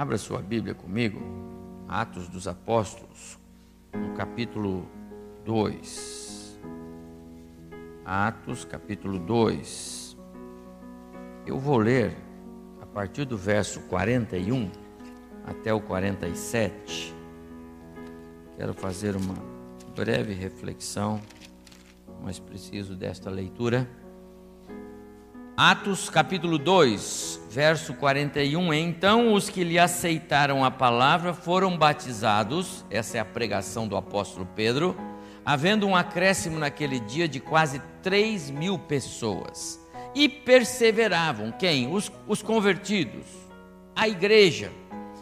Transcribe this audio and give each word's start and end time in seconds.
Abra 0.00 0.16
sua 0.16 0.40
Bíblia 0.40 0.74
comigo, 0.74 1.20
Atos 1.86 2.26
dos 2.26 2.48
Apóstolos, 2.48 3.38
no 3.92 4.14
capítulo 4.14 4.88
2. 5.44 6.58
Atos, 8.02 8.64
capítulo 8.64 9.18
2. 9.18 10.16
Eu 11.44 11.58
vou 11.58 11.76
ler 11.76 12.16
a 12.80 12.86
partir 12.86 13.26
do 13.26 13.36
verso 13.36 13.78
41 13.90 14.70
até 15.44 15.74
o 15.74 15.82
47. 15.82 17.14
Quero 18.56 18.72
fazer 18.72 19.14
uma 19.14 19.36
breve 19.94 20.32
reflexão, 20.32 21.20
mas 22.22 22.38
preciso 22.38 22.96
desta 22.96 23.28
leitura. 23.28 23.86
Atos 25.54 26.08
capítulo 26.08 26.56
2, 26.56 27.39
verso 27.50 27.92
41. 27.94 28.72
Então 28.72 29.34
os 29.34 29.50
que 29.50 29.64
lhe 29.64 29.78
aceitaram 29.78 30.64
a 30.64 30.70
palavra 30.70 31.34
foram 31.34 31.76
batizados, 31.76 32.84
essa 32.88 33.18
é 33.18 33.20
a 33.20 33.24
pregação 33.24 33.88
do 33.88 33.96
apóstolo 33.96 34.48
Pedro, 34.54 34.96
havendo 35.44 35.86
um 35.86 35.96
acréscimo 35.96 36.58
naquele 36.58 37.00
dia 37.00 37.26
de 37.26 37.40
quase 37.40 37.82
3 38.02 38.50
mil 38.50 38.78
pessoas. 38.78 39.80
E 40.14 40.28
perseveravam, 40.28 41.52
quem? 41.52 41.92
Os, 41.92 42.10
os 42.28 42.40
convertidos, 42.40 43.26
a 43.96 44.08
igreja, 44.08 44.70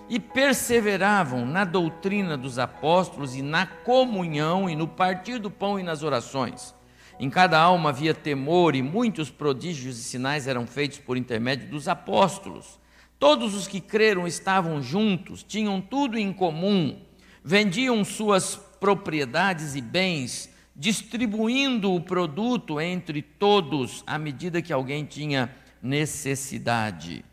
e 0.08 0.20
perseveravam 0.20 1.44
na 1.44 1.64
doutrina 1.64 2.36
dos 2.36 2.58
apóstolos 2.58 3.34
e 3.34 3.42
na 3.42 3.66
comunhão 3.66 4.68
e 4.68 4.76
no 4.76 4.88
partir 4.88 5.38
do 5.38 5.50
pão 5.50 5.78
e 5.78 5.82
nas 5.82 6.02
orações 6.02 6.77
em 7.20 7.28
cada 7.28 7.58
alma 7.58 7.90
havia 7.90 8.14
temor 8.14 8.76
e 8.76 8.82
muitos 8.82 9.30
prodígios 9.30 9.98
e 9.98 10.02
sinais 10.02 10.46
eram 10.46 10.66
feitos 10.66 10.98
por 10.98 11.16
intermédio 11.16 11.68
dos 11.68 11.88
apóstolos. 11.88 12.78
Todos 13.18 13.54
os 13.54 13.66
que 13.66 13.80
creram 13.80 14.26
estavam 14.26 14.80
juntos, 14.80 15.42
tinham 15.42 15.80
tudo 15.80 16.16
em 16.16 16.32
comum, 16.32 17.00
vendiam 17.42 18.04
suas 18.04 18.54
propriedades 18.54 19.74
e 19.74 19.80
bens, 19.80 20.48
distribuindo 20.76 21.92
o 21.92 22.00
produto 22.00 22.80
entre 22.80 23.20
todos 23.20 24.04
à 24.06 24.16
medida 24.16 24.62
que 24.62 24.72
alguém 24.72 25.04
tinha 25.04 25.52
necessidade. 25.82 27.24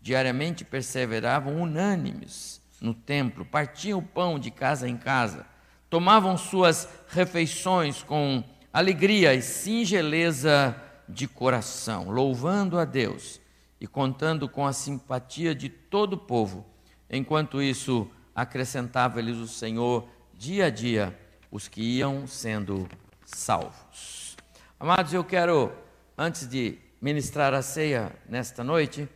Diariamente 0.00 0.64
perseveravam 0.64 1.60
unânimes 1.60 2.62
no 2.80 2.94
templo, 2.94 3.44
partiam 3.44 3.98
o 3.98 4.02
pão 4.02 4.38
de 4.38 4.50
casa 4.50 4.88
em 4.88 4.96
casa, 4.96 5.46
tomavam 5.90 6.36
suas 6.36 6.88
refeições 7.08 8.02
com 8.02 8.44
alegria 8.74 9.32
e 9.32 9.40
singeleza 9.40 10.74
de 11.08 11.28
coração, 11.28 12.10
louvando 12.10 12.76
a 12.76 12.84
Deus 12.84 13.40
e 13.80 13.86
contando 13.86 14.48
com 14.48 14.66
a 14.66 14.72
simpatia 14.72 15.54
de 15.54 15.68
todo 15.68 16.14
o 16.14 16.18
povo. 16.18 16.66
Enquanto 17.08 17.62
isso, 17.62 18.10
acrescentava-lhes 18.34 19.36
o 19.36 19.46
Senhor 19.46 20.08
dia 20.32 20.66
a 20.66 20.70
dia 20.70 21.16
os 21.52 21.68
que 21.68 21.82
iam 21.82 22.26
sendo 22.26 22.88
salvos. 23.24 24.36
Amados, 24.80 25.12
eu 25.12 25.22
quero, 25.22 25.72
antes 26.18 26.48
de 26.48 26.76
ministrar 27.00 27.54
a 27.54 27.62
ceia 27.62 28.10
nesta 28.28 28.64
noite, 28.64 29.08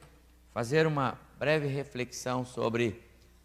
fazer 0.54 0.86
uma 0.86 1.18
breve 1.36 1.66
reflexão 1.66 2.44
sobre 2.44 3.02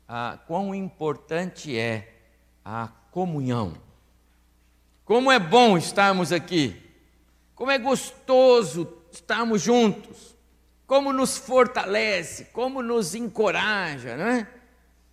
a, 0.07 0.37
quão 0.45 0.75
importante 0.75 1.75
é 1.75 2.19
a 2.63 2.87
comunhão 3.09 3.73
como 5.13 5.31
é 5.31 5.37
bom 5.37 5.77
estarmos 5.77 6.31
aqui. 6.31 6.75
Como 7.53 7.69
é 7.69 7.77
gostoso 7.77 8.97
estarmos 9.11 9.61
juntos. 9.61 10.35
Como 10.87 11.13
nos 11.13 11.37
fortalece, 11.37 12.45
como 12.45 12.81
nos 12.81 13.13
encoraja, 13.13 14.17
não 14.17 14.25
é? 14.25 14.47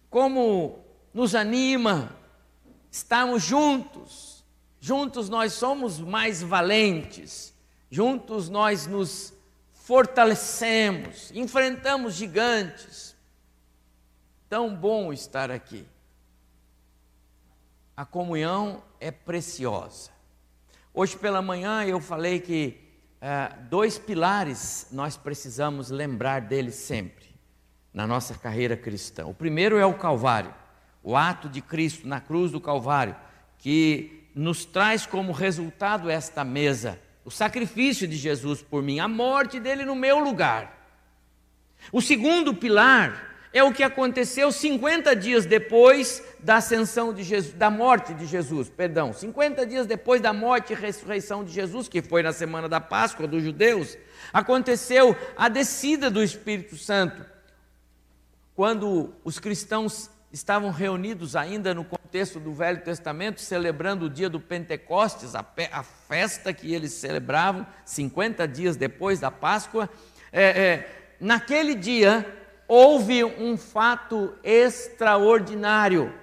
Como 0.08 0.82
nos 1.12 1.34
anima 1.34 2.16
estarmos 2.90 3.42
juntos. 3.42 4.42
Juntos 4.80 5.28
nós 5.28 5.52
somos 5.52 6.00
mais 6.00 6.42
valentes. 6.42 7.52
Juntos 7.90 8.48
nós 8.48 8.86
nos 8.86 9.34
fortalecemos, 9.74 11.30
enfrentamos 11.34 12.14
gigantes. 12.14 13.14
Tão 14.48 14.74
bom 14.74 15.12
estar 15.12 15.50
aqui. 15.50 15.86
A 18.00 18.06
comunhão 18.06 18.82
é 18.98 19.10
preciosa. 19.10 20.10
Hoje 20.94 21.18
pela 21.18 21.42
manhã 21.42 21.84
eu 21.84 22.00
falei 22.00 22.40
que 22.40 22.80
é, 23.20 23.52
dois 23.68 23.98
pilares 23.98 24.86
nós 24.90 25.18
precisamos 25.18 25.90
lembrar 25.90 26.40
deles 26.40 26.76
sempre 26.76 27.26
na 27.92 28.06
nossa 28.06 28.34
carreira 28.34 28.74
cristã. 28.74 29.26
O 29.26 29.34
primeiro 29.34 29.76
é 29.76 29.84
o 29.84 29.92
Calvário, 29.92 30.54
o 31.02 31.14
ato 31.14 31.46
de 31.46 31.60
Cristo 31.60 32.08
na 32.08 32.22
cruz 32.22 32.50
do 32.50 32.58
Calvário, 32.58 33.14
que 33.58 34.26
nos 34.34 34.64
traz 34.64 35.04
como 35.04 35.30
resultado 35.30 36.08
esta 36.08 36.42
mesa, 36.42 36.98
o 37.22 37.30
sacrifício 37.30 38.08
de 38.08 38.16
Jesus 38.16 38.62
por 38.62 38.82
mim, 38.82 38.98
a 38.98 39.08
morte 39.08 39.60
dele 39.60 39.84
no 39.84 39.94
meu 39.94 40.20
lugar. 40.20 40.88
O 41.92 42.00
segundo 42.00 42.54
pilar 42.54 43.29
é 43.52 43.64
o 43.64 43.72
que 43.72 43.82
aconteceu 43.82 44.52
50 44.52 45.14
dias 45.16 45.44
depois 45.44 46.22
da 46.38 46.56
ascensão 46.56 47.12
de 47.12 47.22
Jesus, 47.22 47.52
da 47.54 47.68
morte 47.68 48.14
de 48.14 48.24
Jesus, 48.24 48.68
perdão, 48.68 49.12
50 49.12 49.66
dias 49.66 49.86
depois 49.86 50.20
da 50.20 50.32
morte 50.32 50.72
e 50.72 50.76
ressurreição 50.76 51.44
de 51.44 51.52
Jesus, 51.52 51.88
que 51.88 52.00
foi 52.00 52.22
na 52.22 52.32
semana 52.32 52.68
da 52.68 52.80
Páscoa 52.80 53.26
dos 53.26 53.42
judeus, 53.42 53.98
aconteceu 54.32 55.16
a 55.36 55.48
descida 55.48 56.08
do 56.08 56.22
Espírito 56.22 56.76
Santo. 56.76 57.24
Quando 58.54 59.12
os 59.24 59.40
cristãos 59.40 60.08
estavam 60.32 60.70
reunidos 60.70 61.34
ainda 61.34 61.74
no 61.74 61.84
contexto 61.84 62.38
do 62.38 62.52
Velho 62.52 62.82
Testamento, 62.82 63.40
celebrando 63.40 64.06
o 64.06 64.10
dia 64.10 64.30
do 64.30 64.38
Pentecostes, 64.38 65.34
a, 65.34 65.44
a 65.72 65.82
festa 65.82 66.52
que 66.52 66.72
eles 66.72 66.92
celebravam 66.92 67.66
50 67.84 68.46
dias 68.46 68.76
depois 68.76 69.18
da 69.18 69.30
Páscoa, 69.30 69.90
é, 70.32 70.44
é, 70.44 71.14
naquele 71.18 71.74
dia 71.74 72.39
houve 72.70 73.24
um 73.24 73.56
fato 73.56 74.32
extraordinário 74.44 76.14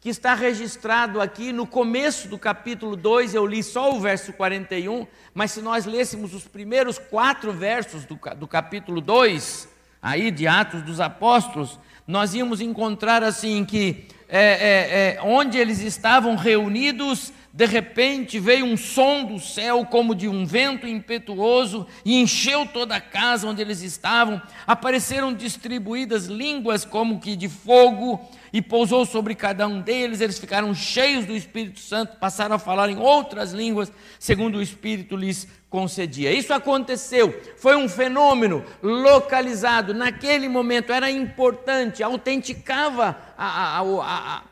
que 0.00 0.08
está 0.08 0.32
registrado 0.32 1.20
aqui 1.20 1.52
no 1.52 1.66
começo 1.66 2.28
do 2.28 2.38
capítulo 2.38 2.94
2, 2.94 3.34
eu 3.34 3.44
li 3.44 3.64
só 3.64 3.92
o 3.92 3.98
verso 3.98 4.32
41, 4.32 5.08
mas 5.34 5.50
se 5.50 5.60
nós 5.60 5.86
lêssemos 5.86 6.34
os 6.34 6.44
primeiros 6.44 7.00
quatro 7.00 7.52
versos 7.52 8.04
do, 8.04 8.16
do 8.36 8.46
capítulo 8.46 9.00
2, 9.00 9.68
aí 10.00 10.30
de 10.30 10.46
Atos 10.46 10.82
dos 10.82 11.00
Apóstolos, 11.00 11.80
nós 12.06 12.32
íamos 12.32 12.60
encontrar 12.60 13.24
assim 13.24 13.64
que 13.64 14.06
é, 14.28 14.38
é, 14.38 15.16
é, 15.16 15.20
onde 15.20 15.58
eles 15.58 15.80
estavam 15.80 16.36
reunidos, 16.36 17.32
de 17.52 17.64
repente 17.64 18.38
veio 18.38 18.66
um 18.66 18.76
som 18.76 19.24
do 19.24 19.40
céu 19.40 19.84
como 19.84 20.14
de 20.14 20.28
um 20.28 20.44
vento 20.44 20.86
impetuoso 20.86 21.86
e 22.04 22.20
encheu 22.20 22.66
toda 22.66 22.96
a 22.96 23.00
casa 23.00 23.48
onde 23.48 23.62
eles 23.62 23.82
estavam. 23.82 24.40
Apareceram 24.66 25.32
distribuídas 25.32 26.26
línguas 26.26 26.84
como 26.84 27.18
que 27.18 27.34
de 27.34 27.48
fogo 27.48 28.20
e 28.52 28.60
pousou 28.60 29.06
sobre 29.06 29.34
cada 29.34 29.66
um 29.66 29.80
deles. 29.80 30.20
Eles 30.20 30.38
ficaram 30.38 30.74
cheios 30.74 31.24
do 31.24 31.34
Espírito 31.34 31.80
Santo, 31.80 32.18
passaram 32.18 32.54
a 32.54 32.58
falar 32.58 32.90
em 32.90 32.98
outras 32.98 33.52
línguas, 33.52 33.90
segundo 34.18 34.58
o 34.58 34.62
Espírito 34.62 35.16
lhes 35.16 35.48
concedia. 35.70 36.32
Isso 36.32 36.52
aconteceu, 36.52 37.42
foi 37.56 37.76
um 37.76 37.88
fenômeno 37.88 38.64
localizado 38.82 39.92
naquele 39.92 40.48
momento, 40.48 40.92
era 40.92 41.10
importante, 41.10 42.02
autenticava 42.02 43.18
a, 43.36 43.78
a, 43.78 43.80
a, 43.80 44.36
a 44.36 44.42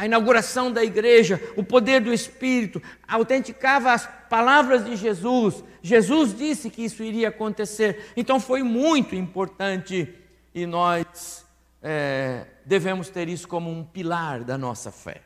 inauguração 0.00 0.72
da 0.72 0.82
igreja, 0.82 1.40
o 1.56 1.62
poder 1.62 2.00
do 2.00 2.12
Espírito, 2.12 2.82
autenticava 3.06 3.92
as 3.92 4.08
palavras 4.28 4.84
de 4.84 4.96
Jesus. 4.96 5.62
Jesus 5.82 6.36
disse 6.36 6.70
que 6.70 6.84
isso 6.84 7.02
iria 7.02 7.28
acontecer, 7.28 8.12
então 8.16 8.40
foi 8.40 8.62
muito 8.62 9.14
importante 9.14 10.12
e 10.54 10.66
nós 10.66 11.44
é, 11.82 12.46
devemos 12.64 13.10
ter 13.10 13.28
isso 13.28 13.46
como 13.46 13.70
um 13.70 13.84
pilar 13.84 14.44
da 14.44 14.56
nossa 14.56 14.90
fé. 14.90 15.22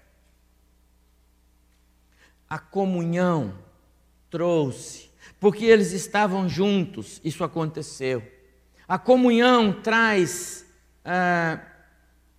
A 2.49 2.59
comunhão 2.59 3.55
trouxe, 4.31 5.11
porque 5.39 5.65
eles 5.65 5.93
estavam 5.93 6.49
juntos, 6.49 7.21
isso 7.25 7.45
aconteceu. 7.45 8.23
A 8.89 8.99
comunhão 8.99 9.73
traz 9.73 10.65
ah, 11.05 11.61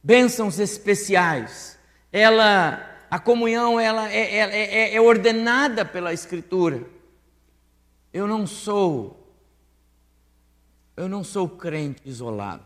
bênçãos 0.01 0.59
especiais 0.59 1.76
ela, 2.11 2.79
a 3.09 3.19
comunhão 3.19 3.79
ela 3.79 4.11
é, 4.11 4.37
é, 4.37 4.91
é, 4.91 4.95
é 4.95 5.01
ordenada 5.01 5.85
pela 5.85 6.13
Escritura. 6.13 6.87
Eu 8.13 8.27
não 8.27 8.47
sou, 8.47 9.33
eu 10.95 11.07
não 11.07 11.23
sou 11.23 11.47
crente 11.49 12.01
isolado. 12.05 12.65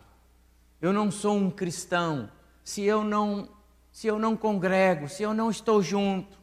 Eu 0.81 0.91
não 0.91 1.11
sou 1.11 1.35
um 1.35 1.49
cristão 1.49 2.31
se 2.63 2.83
eu 2.83 3.03
não, 3.03 3.49
se 3.91 4.07
eu 4.07 4.17
não 4.17 4.35
congrego, 4.35 5.09
se 5.09 5.23
eu 5.23 5.33
não 5.33 5.49
estou 5.49 5.81
junto. 5.81 6.39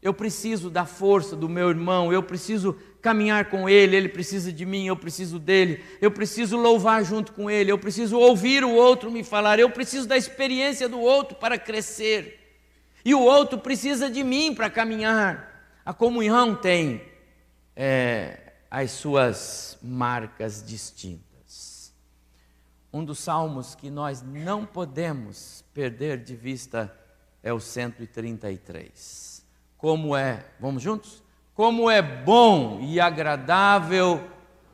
Eu 0.00 0.14
preciso 0.14 0.70
da 0.70 0.84
força 0.84 1.34
do 1.34 1.48
meu 1.48 1.70
irmão, 1.70 2.12
eu 2.12 2.22
preciso 2.22 2.78
caminhar 3.06 3.44
com 3.44 3.68
Ele, 3.68 3.94
Ele 3.94 4.08
precisa 4.08 4.52
de 4.52 4.66
mim, 4.66 4.88
eu 4.88 4.96
preciso 4.96 5.38
dele, 5.38 5.84
eu 6.00 6.10
preciso 6.10 6.56
louvar 6.56 7.04
junto 7.04 7.32
com 7.32 7.48
Ele, 7.48 7.70
eu 7.70 7.78
preciso 7.78 8.18
ouvir 8.18 8.64
o 8.64 8.74
outro 8.74 9.12
me 9.12 9.22
falar, 9.22 9.60
eu 9.60 9.70
preciso 9.70 10.08
da 10.08 10.16
experiência 10.16 10.88
do 10.88 10.98
outro 10.98 11.36
para 11.36 11.56
crescer, 11.56 12.58
e 13.04 13.14
o 13.14 13.20
outro 13.20 13.60
precisa 13.60 14.10
de 14.10 14.24
mim 14.24 14.52
para 14.52 14.68
caminhar. 14.68 15.78
A 15.84 15.94
comunhão 15.94 16.56
tem 16.56 17.00
é, 17.76 18.54
as 18.68 18.90
suas 18.90 19.78
marcas 19.80 20.60
distintas. 20.66 21.94
Um 22.92 23.04
dos 23.04 23.20
salmos 23.20 23.76
que 23.76 23.88
nós 23.88 24.20
não 24.20 24.66
podemos 24.66 25.64
perder 25.72 26.24
de 26.24 26.34
vista 26.34 26.92
é 27.40 27.52
o 27.52 27.60
133. 27.60 29.46
Como 29.78 30.16
é, 30.16 30.44
vamos 30.58 30.82
juntos? 30.82 31.22
Como 31.56 31.90
é 31.90 32.02
bom 32.02 32.80
e 32.82 33.00
agradável 33.00 34.22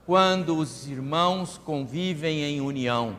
quando 0.04 0.56
os 0.56 0.88
irmãos 0.88 1.56
convivem 1.56 2.42
em 2.42 2.60
união. 2.60 3.16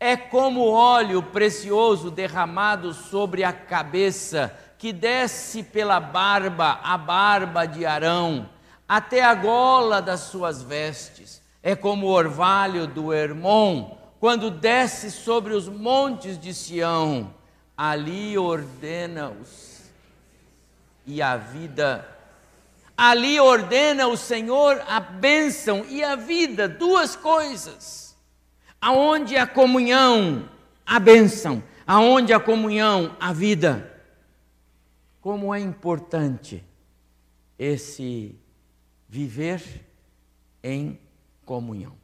É 0.00 0.16
como 0.16 0.70
óleo 0.70 1.22
precioso 1.22 2.10
derramado 2.10 2.94
sobre 2.94 3.44
a 3.44 3.52
cabeça, 3.52 4.58
que 4.78 4.90
desce 4.90 5.62
pela 5.62 6.00
barba, 6.00 6.80
a 6.82 6.96
barba 6.96 7.66
de 7.66 7.84
Arão 7.84 8.48
até 8.88 9.22
a 9.22 9.34
gola 9.34 10.00
das 10.00 10.20
suas 10.20 10.62
vestes. 10.62 11.42
É 11.62 11.76
como 11.76 12.06
o 12.06 12.10
orvalho 12.10 12.86
do 12.86 13.12
Hermon, 13.12 13.98
quando 14.18 14.50
desce 14.50 15.10
sobre 15.10 15.52
os 15.52 15.68
montes 15.68 16.38
de 16.38 16.54
Sião, 16.54 17.34
ali 17.76 18.38
ordena-os 18.38 19.82
e 21.04 21.20
a 21.20 21.36
vida. 21.36 22.13
Ali 22.96 23.40
ordena 23.40 24.06
o 24.06 24.16
Senhor 24.16 24.80
a 24.86 25.00
bênção 25.00 25.84
e 25.86 26.02
a 26.02 26.14
vida, 26.14 26.68
duas 26.68 27.16
coisas. 27.16 28.16
Aonde 28.80 29.36
a 29.36 29.46
comunhão, 29.46 30.48
a 30.86 31.00
bênção, 31.00 31.62
aonde 31.86 32.32
a 32.32 32.38
comunhão, 32.38 33.16
a 33.18 33.32
vida. 33.32 33.90
Como 35.20 35.54
é 35.54 35.60
importante 35.60 36.64
esse 37.58 38.38
viver 39.08 39.84
em 40.62 40.98
comunhão. 41.44 41.96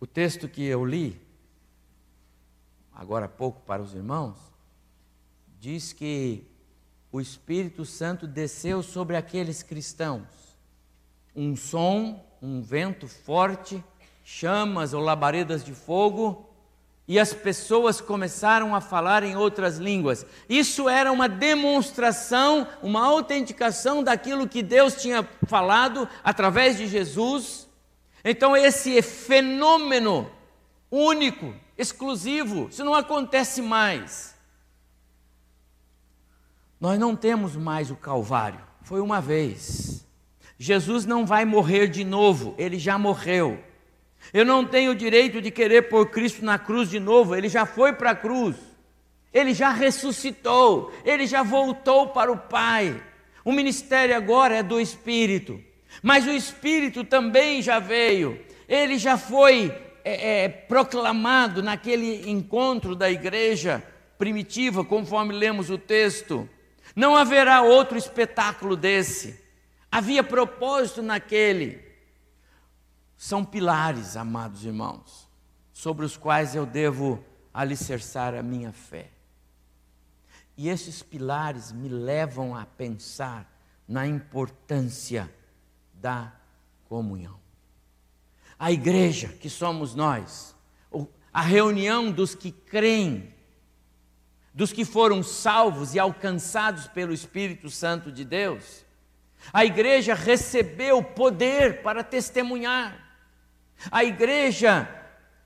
O 0.00 0.06
texto 0.06 0.48
que 0.48 0.64
eu 0.64 0.84
li, 0.84 1.20
agora 2.92 3.26
há 3.26 3.28
pouco 3.28 3.60
para 3.60 3.82
os 3.82 3.94
irmãos, 3.94 4.38
diz 5.58 5.92
que 5.92 6.49
o 7.12 7.20
Espírito 7.20 7.84
Santo 7.84 8.26
desceu 8.26 8.82
sobre 8.82 9.16
aqueles 9.16 9.62
cristãos. 9.62 10.26
Um 11.34 11.56
som, 11.56 12.24
um 12.40 12.62
vento 12.62 13.08
forte, 13.08 13.82
chamas 14.24 14.94
ou 14.94 15.00
labaredas 15.00 15.64
de 15.64 15.72
fogo, 15.72 16.48
e 17.08 17.18
as 17.18 17.34
pessoas 17.34 18.00
começaram 18.00 18.72
a 18.72 18.80
falar 18.80 19.24
em 19.24 19.34
outras 19.34 19.78
línguas. 19.78 20.24
Isso 20.48 20.88
era 20.88 21.10
uma 21.10 21.28
demonstração, 21.28 22.68
uma 22.80 23.04
autenticação 23.04 24.00
daquilo 24.00 24.48
que 24.48 24.62
Deus 24.62 24.94
tinha 24.94 25.28
falado 25.48 26.08
através 26.22 26.76
de 26.78 26.86
Jesus. 26.86 27.68
Então, 28.24 28.56
esse 28.56 29.02
fenômeno 29.02 30.30
único, 30.88 31.52
exclusivo, 31.76 32.68
isso 32.70 32.84
não 32.84 32.94
acontece 32.94 33.60
mais. 33.60 34.36
Nós 36.80 36.98
não 36.98 37.14
temos 37.14 37.56
mais 37.56 37.90
o 37.90 37.96
Calvário, 37.96 38.60
foi 38.82 39.00
uma 39.00 39.20
vez. 39.20 40.06
Jesus 40.58 41.04
não 41.04 41.26
vai 41.26 41.44
morrer 41.44 41.88
de 41.88 42.04
novo, 42.04 42.54
ele 42.56 42.78
já 42.78 42.96
morreu. 42.96 43.62
Eu 44.32 44.46
não 44.46 44.64
tenho 44.64 44.92
o 44.92 44.94
direito 44.94 45.42
de 45.42 45.50
querer 45.50 45.90
pôr 45.90 46.06
Cristo 46.06 46.42
na 46.42 46.58
cruz 46.58 46.88
de 46.88 46.98
novo, 46.98 47.36
ele 47.36 47.50
já 47.50 47.66
foi 47.66 47.92
para 47.92 48.12
a 48.12 48.14
cruz, 48.14 48.56
ele 49.32 49.52
já 49.52 49.70
ressuscitou, 49.70 50.90
ele 51.04 51.26
já 51.26 51.42
voltou 51.42 52.08
para 52.08 52.32
o 52.32 52.36
Pai. 52.36 53.02
O 53.44 53.52
ministério 53.52 54.16
agora 54.16 54.56
é 54.56 54.62
do 54.62 54.80
Espírito, 54.80 55.60
mas 56.02 56.26
o 56.26 56.30
Espírito 56.30 57.04
também 57.04 57.60
já 57.60 57.78
veio, 57.78 58.40
ele 58.66 58.96
já 58.96 59.18
foi 59.18 59.70
é, 60.02 60.44
é, 60.44 60.48
proclamado 60.48 61.62
naquele 61.62 62.30
encontro 62.30 62.94
da 62.94 63.10
igreja 63.10 63.82
primitiva, 64.16 64.82
conforme 64.82 65.34
lemos 65.34 65.68
o 65.68 65.76
texto. 65.76 66.48
Não 66.94 67.16
haverá 67.16 67.62
outro 67.62 67.96
espetáculo 67.96 68.76
desse. 68.76 69.42
Havia 69.90 70.22
propósito 70.22 71.02
naquele 71.02 71.90
são 73.20 73.44
pilares, 73.44 74.16
amados 74.16 74.64
irmãos, 74.64 75.28
sobre 75.74 76.06
os 76.06 76.16
quais 76.16 76.54
eu 76.54 76.64
devo 76.64 77.22
alicerçar 77.52 78.34
a 78.34 78.42
minha 78.42 78.72
fé. 78.72 79.10
E 80.56 80.70
esses 80.70 81.02
pilares 81.02 81.70
me 81.70 81.86
levam 81.86 82.56
a 82.56 82.64
pensar 82.64 83.46
na 83.86 84.06
importância 84.06 85.30
da 85.92 86.32
comunhão. 86.88 87.38
A 88.58 88.72
igreja, 88.72 89.28
que 89.28 89.50
somos 89.50 89.94
nós, 89.94 90.56
a 91.30 91.42
reunião 91.42 92.10
dos 92.10 92.34
que 92.34 92.50
creem, 92.50 93.34
dos 94.52 94.72
que 94.72 94.84
foram 94.84 95.22
salvos 95.22 95.94
e 95.94 95.98
alcançados 95.98 96.86
pelo 96.88 97.12
Espírito 97.12 97.70
Santo 97.70 98.10
de 98.10 98.24
Deus, 98.24 98.84
a 99.52 99.64
igreja 99.64 100.14
recebeu 100.14 101.02
poder 101.02 101.82
para 101.82 102.02
testemunhar. 102.02 102.98
A 103.90 104.04
igreja 104.04 104.88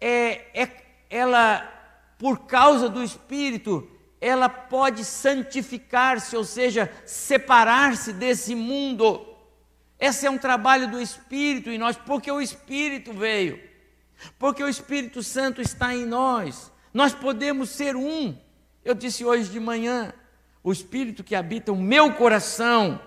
é, 0.00 0.62
é 0.62 0.84
ela 1.08 1.70
por 2.18 2.46
causa 2.46 2.88
do 2.88 3.02
Espírito, 3.02 3.88
ela 4.20 4.48
pode 4.48 5.04
santificar-se, 5.04 6.36
ou 6.36 6.44
seja, 6.44 6.90
separar-se 7.04 8.12
desse 8.12 8.54
mundo. 8.54 9.26
Esse 9.98 10.26
é 10.26 10.30
um 10.30 10.38
trabalho 10.38 10.90
do 10.90 11.00
Espírito 11.00 11.70
em 11.70 11.78
nós, 11.78 11.96
porque 11.96 12.30
o 12.30 12.40
Espírito 12.40 13.12
veio, 13.12 13.60
porque 14.38 14.62
o 14.62 14.68
Espírito 14.68 15.22
Santo 15.22 15.60
está 15.60 15.94
em 15.94 16.06
nós. 16.06 16.72
Nós 16.92 17.12
podemos 17.12 17.70
ser 17.70 17.96
um. 17.96 18.36
Eu 18.84 18.94
disse 18.94 19.24
hoje 19.24 19.50
de 19.50 19.58
manhã: 19.58 20.12
o 20.62 20.70
Espírito 20.70 21.24
que 21.24 21.34
habita 21.34 21.72
o 21.72 21.76
meu 21.76 22.12
coração 22.14 23.00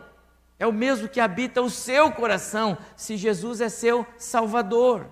é 0.60 0.66
o 0.66 0.74
mesmo 0.74 1.08
que 1.08 1.20
habita 1.20 1.62
o 1.62 1.70
seu 1.70 2.12
coração, 2.12 2.78
se 2.96 3.16
Jesus 3.16 3.62
é 3.62 3.70
seu 3.70 4.06
Salvador. 4.18 5.12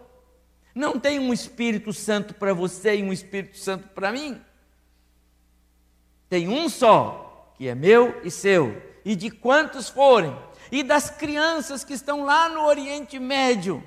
Não 0.73 0.99
tem 0.99 1.19
um 1.19 1.31
Espírito 1.31 1.93
Santo 1.93 2.33
para 2.33 2.53
você 2.53 2.97
e 2.97 3.03
um 3.03 3.13
Espírito 3.13 3.57
Santo 3.57 3.87
para 3.89 4.11
mim. 4.11 4.41
Tem 6.27 6.49
um 6.49 6.67
só, 6.67 7.53
que 7.57 7.67
é 7.67 7.75
meu 7.75 8.21
e 8.23 8.31
seu, 8.31 8.81
e 9.05 9.15
de 9.15 9.29
quantos 9.29 9.87
forem, 9.87 10.35
e 10.71 10.81
das 10.81 11.09
crianças 11.09 11.83
que 11.83 11.93
estão 11.93 12.23
lá 12.23 12.49
no 12.49 12.65
Oriente 12.65 13.19
Médio, 13.19 13.83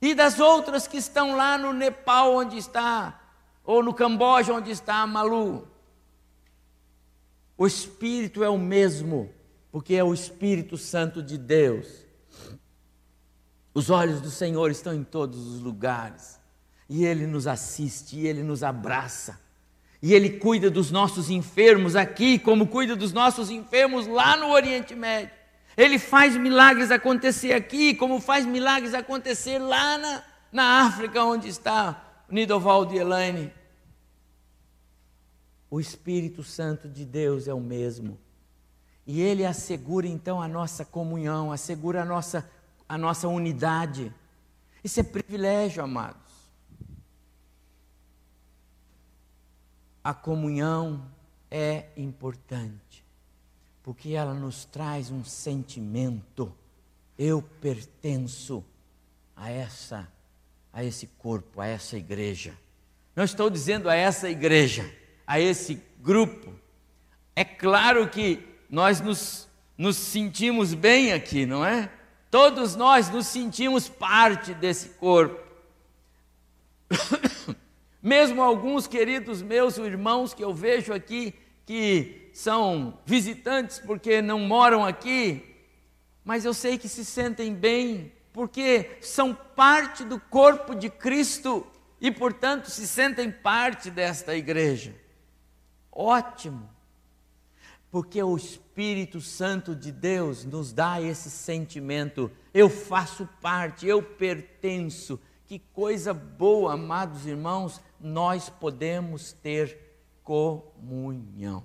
e 0.00 0.14
das 0.14 0.40
outras 0.40 0.88
que 0.88 0.96
estão 0.96 1.36
lá 1.36 1.58
no 1.58 1.72
Nepal, 1.72 2.34
onde 2.34 2.56
está, 2.56 3.20
ou 3.62 3.82
no 3.82 3.92
Camboja, 3.92 4.54
onde 4.54 4.70
está 4.70 4.96
a 4.96 5.06
Malu. 5.06 5.71
O 7.62 7.66
Espírito 7.66 8.42
é 8.42 8.48
o 8.48 8.58
mesmo, 8.58 9.30
porque 9.70 9.94
é 9.94 10.02
o 10.02 10.12
Espírito 10.12 10.76
Santo 10.76 11.22
de 11.22 11.38
Deus 11.38 12.02
os 13.74 13.88
olhos 13.88 14.20
do 14.20 14.30
Senhor 14.30 14.70
estão 14.70 14.92
em 14.94 15.02
todos 15.02 15.46
os 15.46 15.60
lugares. 15.60 16.38
E 16.88 17.04
Ele 17.04 17.26
nos 17.26 17.46
assiste, 17.46 18.18
e 18.18 18.26
Ele 18.26 18.42
nos 18.42 18.62
abraça. 18.62 19.40
E 20.02 20.12
Ele 20.12 20.30
cuida 20.30 20.70
dos 20.70 20.90
nossos 20.90 21.30
enfermos 21.30 21.96
aqui, 21.96 22.38
como 22.38 22.66
cuida 22.66 22.94
dos 22.94 23.12
nossos 23.12 23.50
enfermos 23.50 24.06
lá 24.06 24.36
no 24.36 24.50
Oriente 24.50 24.94
Médio. 24.94 25.30
Ele 25.76 25.98
faz 25.98 26.36
milagres 26.36 26.90
acontecer 26.90 27.54
aqui, 27.54 27.94
como 27.94 28.20
faz 28.20 28.44
milagres 28.44 28.92
acontecer 28.92 29.58
lá 29.58 29.96
na, 29.96 30.22
na 30.52 30.86
África, 30.86 31.24
onde 31.24 31.48
está 31.48 32.24
Nidovaldo 32.28 32.92
e 32.92 32.98
Elaine. 32.98 33.52
O 35.72 35.80
Espírito 35.80 36.44
Santo 36.44 36.86
de 36.86 37.02
Deus 37.02 37.48
é 37.48 37.54
o 37.54 37.58
mesmo. 37.58 38.18
E 39.06 39.22
ele 39.22 39.42
assegura 39.42 40.06
então 40.06 40.42
a 40.42 40.46
nossa 40.46 40.84
comunhão, 40.84 41.50
assegura 41.50 42.02
a 42.02 42.04
nossa 42.04 42.46
a 42.86 42.98
nossa 42.98 43.26
unidade. 43.26 44.12
Isso 44.84 45.00
é 45.00 45.02
privilégio, 45.02 45.82
amados. 45.82 46.20
A 50.04 50.12
comunhão 50.12 51.10
é 51.50 51.86
importante, 51.96 53.02
porque 53.82 54.10
ela 54.10 54.34
nos 54.34 54.66
traz 54.66 55.10
um 55.10 55.24
sentimento. 55.24 56.54
Eu 57.18 57.40
pertenço 57.62 58.62
a 59.34 59.50
essa 59.50 60.06
a 60.70 60.84
esse 60.84 61.06
corpo, 61.06 61.62
a 61.62 61.66
essa 61.66 61.96
igreja. 61.96 62.52
Não 63.16 63.24
estou 63.24 63.48
dizendo 63.48 63.88
a 63.88 63.94
essa 63.94 64.28
igreja, 64.28 65.00
a 65.32 65.40
esse 65.40 65.82
grupo. 66.02 66.52
É 67.34 67.42
claro 67.42 68.06
que 68.06 68.38
nós 68.68 69.00
nos 69.00 69.48
nos 69.78 69.96
sentimos 69.96 70.74
bem 70.74 71.14
aqui, 71.14 71.46
não 71.46 71.64
é? 71.64 71.90
Todos 72.30 72.76
nós 72.76 73.08
nos 73.08 73.26
sentimos 73.28 73.88
parte 73.88 74.52
desse 74.52 74.90
corpo. 74.90 75.40
Mesmo 78.02 78.42
alguns 78.42 78.86
queridos 78.86 79.40
meus 79.40 79.78
irmãos 79.78 80.34
que 80.34 80.44
eu 80.44 80.52
vejo 80.52 80.92
aqui, 80.92 81.34
que 81.64 82.28
são 82.34 82.98
visitantes 83.06 83.78
porque 83.78 84.20
não 84.20 84.38
moram 84.40 84.84
aqui, 84.84 85.42
mas 86.22 86.44
eu 86.44 86.52
sei 86.52 86.76
que 86.76 86.90
se 86.90 87.06
sentem 87.06 87.54
bem, 87.54 88.12
porque 88.34 88.98
são 89.00 89.34
parte 89.34 90.04
do 90.04 90.20
corpo 90.20 90.74
de 90.74 90.90
Cristo 90.90 91.66
e, 91.98 92.10
portanto, 92.10 92.70
se 92.70 92.86
sentem 92.86 93.30
parte 93.30 93.90
desta 93.90 94.36
igreja. 94.36 94.94
Ótimo, 95.92 96.66
porque 97.90 98.22
o 98.22 98.34
Espírito 98.34 99.20
Santo 99.20 99.76
de 99.76 99.92
Deus 99.92 100.46
nos 100.46 100.72
dá 100.72 100.98
esse 101.00 101.30
sentimento: 101.30 102.30
eu 102.54 102.70
faço 102.70 103.28
parte, 103.42 103.86
eu 103.86 104.02
pertenço. 104.02 105.20
Que 105.46 105.58
coisa 105.58 106.14
boa, 106.14 106.72
amados 106.72 107.26
irmãos, 107.26 107.78
nós 108.00 108.48
podemos 108.48 109.32
ter 109.32 109.78
comunhão. 110.22 111.62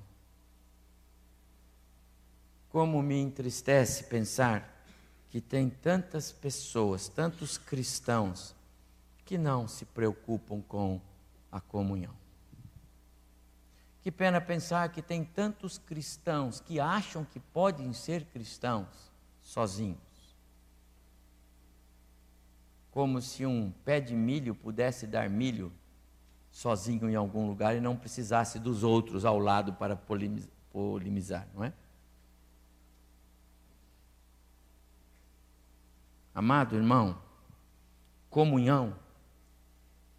Como 2.69 3.01
me 3.01 3.15
entristece 3.17 4.03
pensar 4.03 4.83
que 5.29 5.39
tem 5.39 5.69
tantas 5.69 6.33
pessoas, 6.33 7.07
tantos 7.07 7.57
cristãos, 7.57 8.53
que 9.23 9.37
não 9.37 9.69
se 9.69 9.85
preocupam 9.85 10.61
com 10.67 10.99
a 11.49 11.61
comunhão. 11.61 12.16
Que 14.07 14.11
pena 14.11 14.39
pensar 14.39 14.87
que 14.87 15.01
tem 15.01 15.25
tantos 15.25 15.77
cristãos 15.77 16.61
que 16.61 16.79
acham 16.79 17.25
que 17.25 17.41
podem 17.41 17.91
ser 17.91 18.23
cristãos 18.23 19.11
sozinhos. 19.41 19.99
Como 22.89 23.21
se 23.21 23.45
um 23.45 23.69
pé 23.83 23.99
de 23.99 24.15
milho 24.15 24.55
pudesse 24.55 25.05
dar 25.05 25.29
milho 25.29 25.73
sozinho 26.49 27.09
em 27.09 27.15
algum 27.15 27.45
lugar 27.47 27.75
e 27.75 27.81
não 27.81 27.97
precisasse 27.97 28.57
dos 28.59 28.81
outros 28.81 29.25
ao 29.25 29.37
lado 29.37 29.73
para 29.73 29.97
polemizar, 30.71 31.45
não 31.53 31.65
é? 31.65 31.73
Amado 36.33 36.77
irmão, 36.77 37.21
comunhão 38.29 38.97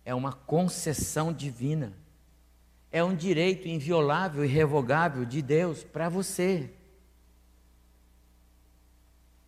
é 0.04 0.14
uma 0.14 0.34
concessão 0.34 1.32
divina, 1.32 1.96
é 2.90 3.04
um 3.04 3.14
direito 3.14 3.68
inviolável 3.68 4.44
e 4.44 4.48
revogável 4.48 5.24
de 5.24 5.42
Deus 5.42 5.84
para 5.84 6.08
você. 6.08 6.70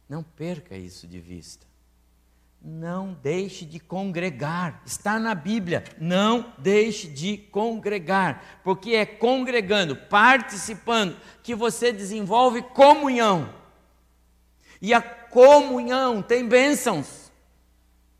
Não 0.08 0.22
perca 0.22 0.76
isso 0.76 1.06
de 1.06 1.20
vista. 1.20 1.66
Não 2.62 3.14
deixe 3.22 3.64
de 3.64 3.80
congregar, 3.80 4.82
está 4.84 5.18
na 5.18 5.34
Bíblia. 5.34 5.84
Não 5.98 6.52
deixe 6.58 7.08
de 7.08 7.38
congregar, 7.38 8.60
porque 8.62 8.90
é 8.90 9.06
congregando, 9.06 9.96
participando, 9.96 11.16
que 11.42 11.54
você 11.54 11.90
desenvolve 11.90 12.60
comunhão. 12.60 13.54
E 14.82 14.92
a 14.92 15.00
comunhão 15.00 16.20
tem 16.20 16.46
bênçãos, 16.46 17.32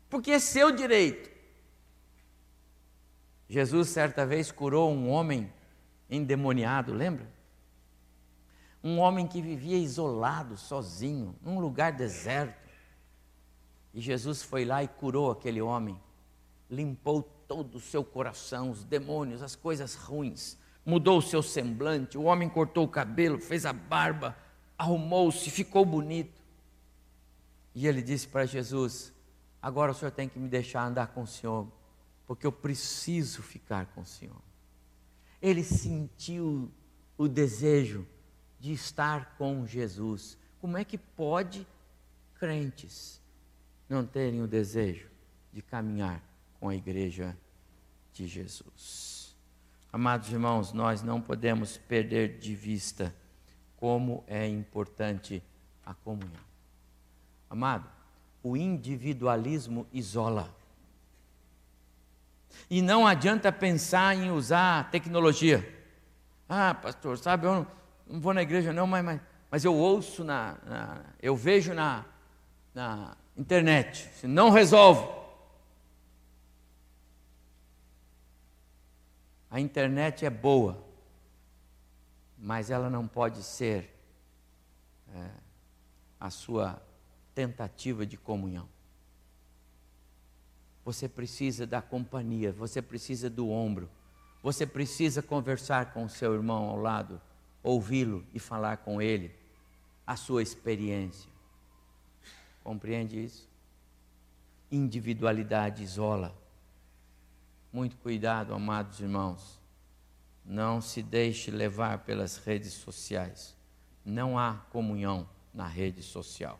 porque 0.09 0.31
é 0.31 0.39
seu 0.39 0.71
direito. 0.71 1.30
Jesus, 3.51 3.89
certa 3.89 4.25
vez, 4.25 4.49
curou 4.49 4.89
um 4.89 5.09
homem 5.09 5.51
endemoniado, 6.09 6.93
lembra? 6.93 7.27
Um 8.81 8.97
homem 8.97 9.27
que 9.27 9.41
vivia 9.41 9.77
isolado, 9.77 10.55
sozinho, 10.55 11.35
num 11.41 11.59
lugar 11.59 11.91
deserto. 11.91 12.71
E 13.93 13.99
Jesus 13.99 14.41
foi 14.41 14.63
lá 14.63 14.81
e 14.81 14.87
curou 14.87 15.29
aquele 15.29 15.61
homem, 15.61 15.99
limpou 16.69 17.23
todo 17.45 17.75
o 17.75 17.81
seu 17.81 18.05
coração, 18.05 18.71
os 18.71 18.85
demônios, 18.85 19.41
as 19.41 19.53
coisas 19.53 19.95
ruins, 19.95 20.57
mudou 20.85 21.17
o 21.17 21.21
seu 21.21 21.43
semblante. 21.43 22.17
O 22.17 22.23
homem 22.23 22.47
cortou 22.47 22.85
o 22.85 22.87
cabelo, 22.87 23.37
fez 23.37 23.65
a 23.65 23.73
barba, 23.73 24.33
arrumou-se, 24.77 25.51
ficou 25.51 25.83
bonito. 25.83 26.41
E 27.75 27.85
ele 27.85 28.01
disse 28.01 28.29
para 28.29 28.45
Jesus: 28.45 29.13
Agora 29.61 29.91
o 29.91 29.93
senhor 29.93 30.11
tem 30.11 30.29
que 30.29 30.39
me 30.39 30.47
deixar 30.47 30.85
andar 30.85 31.07
com 31.07 31.23
o 31.23 31.27
senhor 31.27 31.67
porque 32.31 32.47
eu 32.47 32.51
preciso 32.53 33.41
ficar 33.41 33.87
com 33.87 34.03
o 34.03 34.05
Senhor. 34.05 34.41
Ele 35.41 35.65
sentiu 35.65 36.71
o 37.17 37.27
desejo 37.27 38.07
de 38.57 38.71
estar 38.71 39.35
com 39.37 39.67
Jesus. 39.67 40.37
Como 40.61 40.77
é 40.77 40.85
que 40.85 40.97
pode 40.97 41.67
crentes 42.35 43.21
não 43.89 44.05
terem 44.05 44.41
o 44.41 44.47
desejo 44.47 45.09
de 45.51 45.61
caminhar 45.61 46.23
com 46.57 46.69
a 46.69 46.73
igreja 46.73 47.37
de 48.13 48.25
Jesus? 48.25 49.35
Amados 49.91 50.31
irmãos, 50.31 50.71
nós 50.71 51.03
não 51.03 51.21
podemos 51.21 51.77
perder 51.79 52.39
de 52.39 52.55
vista 52.55 53.13
como 53.75 54.23
é 54.25 54.47
importante 54.47 55.43
a 55.85 55.93
comunhão. 55.93 56.45
Amado, 57.49 57.89
o 58.41 58.55
individualismo 58.55 59.85
isola. 59.91 60.60
E 62.69 62.81
não 62.81 63.05
adianta 63.05 63.51
pensar 63.51 64.15
em 64.15 64.31
usar 64.31 64.89
tecnologia. 64.89 65.67
Ah, 66.47 66.73
pastor, 66.73 67.17
sabe, 67.17 67.45
eu 67.47 67.53
não, 67.53 67.67
não 68.07 68.19
vou 68.19 68.33
na 68.33 68.41
igreja 68.41 68.73
não, 68.73 68.85
mas, 68.85 69.03
mas, 69.03 69.21
mas 69.49 69.65
eu 69.65 69.75
ouço, 69.75 70.23
na, 70.23 70.57
na, 70.65 71.01
eu 71.21 71.35
vejo 71.35 71.73
na, 71.73 72.05
na 72.73 73.15
internet. 73.37 74.09
Se 74.15 74.27
não 74.27 74.49
resolve. 74.49 75.21
A 79.49 79.59
internet 79.59 80.25
é 80.25 80.29
boa, 80.29 80.81
mas 82.37 82.69
ela 82.69 82.89
não 82.89 83.05
pode 83.05 83.43
ser 83.43 83.93
é, 85.13 85.29
a 86.19 86.29
sua 86.29 86.81
tentativa 87.35 88.05
de 88.05 88.15
comunhão. 88.15 88.67
Você 90.83 91.07
precisa 91.07 91.67
da 91.67 91.81
companhia, 91.81 92.51
você 92.51 92.81
precisa 92.81 93.29
do 93.29 93.49
ombro, 93.49 93.89
você 94.41 94.65
precisa 94.65 95.21
conversar 95.21 95.93
com 95.93 96.05
o 96.05 96.09
seu 96.09 96.33
irmão 96.33 96.69
ao 96.69 96.77
lado, 96.77 97.21
ouvi-lo 97.61 98.25
e 98.33 98.39
falar 98.39 98.77
com 98.77 99.01
ele 99.01 99.33
a 100.05 100.15
sua 100.15 100.41
experiência. 100.41 101.29
Compreende 102.63 103.23
isso? 103.23 103.47
Individualidade 104.71 105.83
isola. 105.83 106.35
Muito 107.71 107.95
cuidado, 107.97 108.53
amados 108.53 108.99
irmãos. 108.99 109.59
Não 110.43 110.81
se 110.81 111.03
deixe 111.03 111.51
levar 111.51 111.99
pelas 111.99 112.37
redes 112.37 112.73
sociais. 112.73 113.55
Não 114.03 114.37
há 114.37 114.55
comunhão 114.71 115.29
na 115.53 115.67
rede 115.67 116.01
social. 116.01 116.59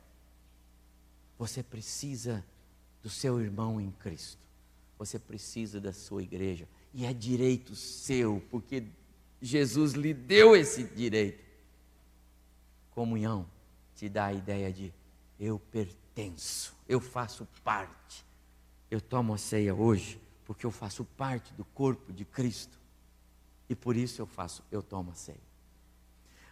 Você 1.38 1.64
precisa 1.64 2.46
do 3.02 3.10
seu 3.10 3.40
irmão 3.40 3.80
em 3.80 3.92
Cristo. 3.92 4.42
Você 4.98 5.18
precisa 5.18 5.80
da 5.80 5.94
sua 5.94 6.24
igreja. 6.24 6.68
E 6.94 7.06
é 7.06 7.14
direito 7.14 7.76
seu, 7.76 8.44
porque 8.50 8.86
Jesus 9.42 9.94
lhe 9.94 10.14
deu 10.14 10.56
esse 10.56 10.84
direito. 10.84 11.44
Comunhão 12.92 13.48
te 13.96 14.10
dá 14.10 14.26
a 14.26 14.34
ideia 14.34 14.72
de 14.72 14.94
eu 15.40 15.58
pertenço, 15.58 16.76
eu 16.88 17.00
faço 17.00 17.48
parte. 17.64 18.26
Eu 18.90 19.00
tomo 19.00 19.34
a 19.34 19.38
ceia 19.38 19.74
hoje 19.74 20.20
porque 20.52 20.66
eu 20.66 20.72
faço 20.72 21.06
parte 21.06 21.54
do 21.54 21.64
corpo 21.64 22.12
de 22.12 22.26
Cristo. 22.26 22.78
E 23.70 23.74
por 23.74 23.96
isso 23.96 24.22
eu 24.22 24.26
faço, 24.26 24.62
eu 24.70 24.84
tomo 24.84 25.12
a 25.12 25.14
ceia. 25.14 25.40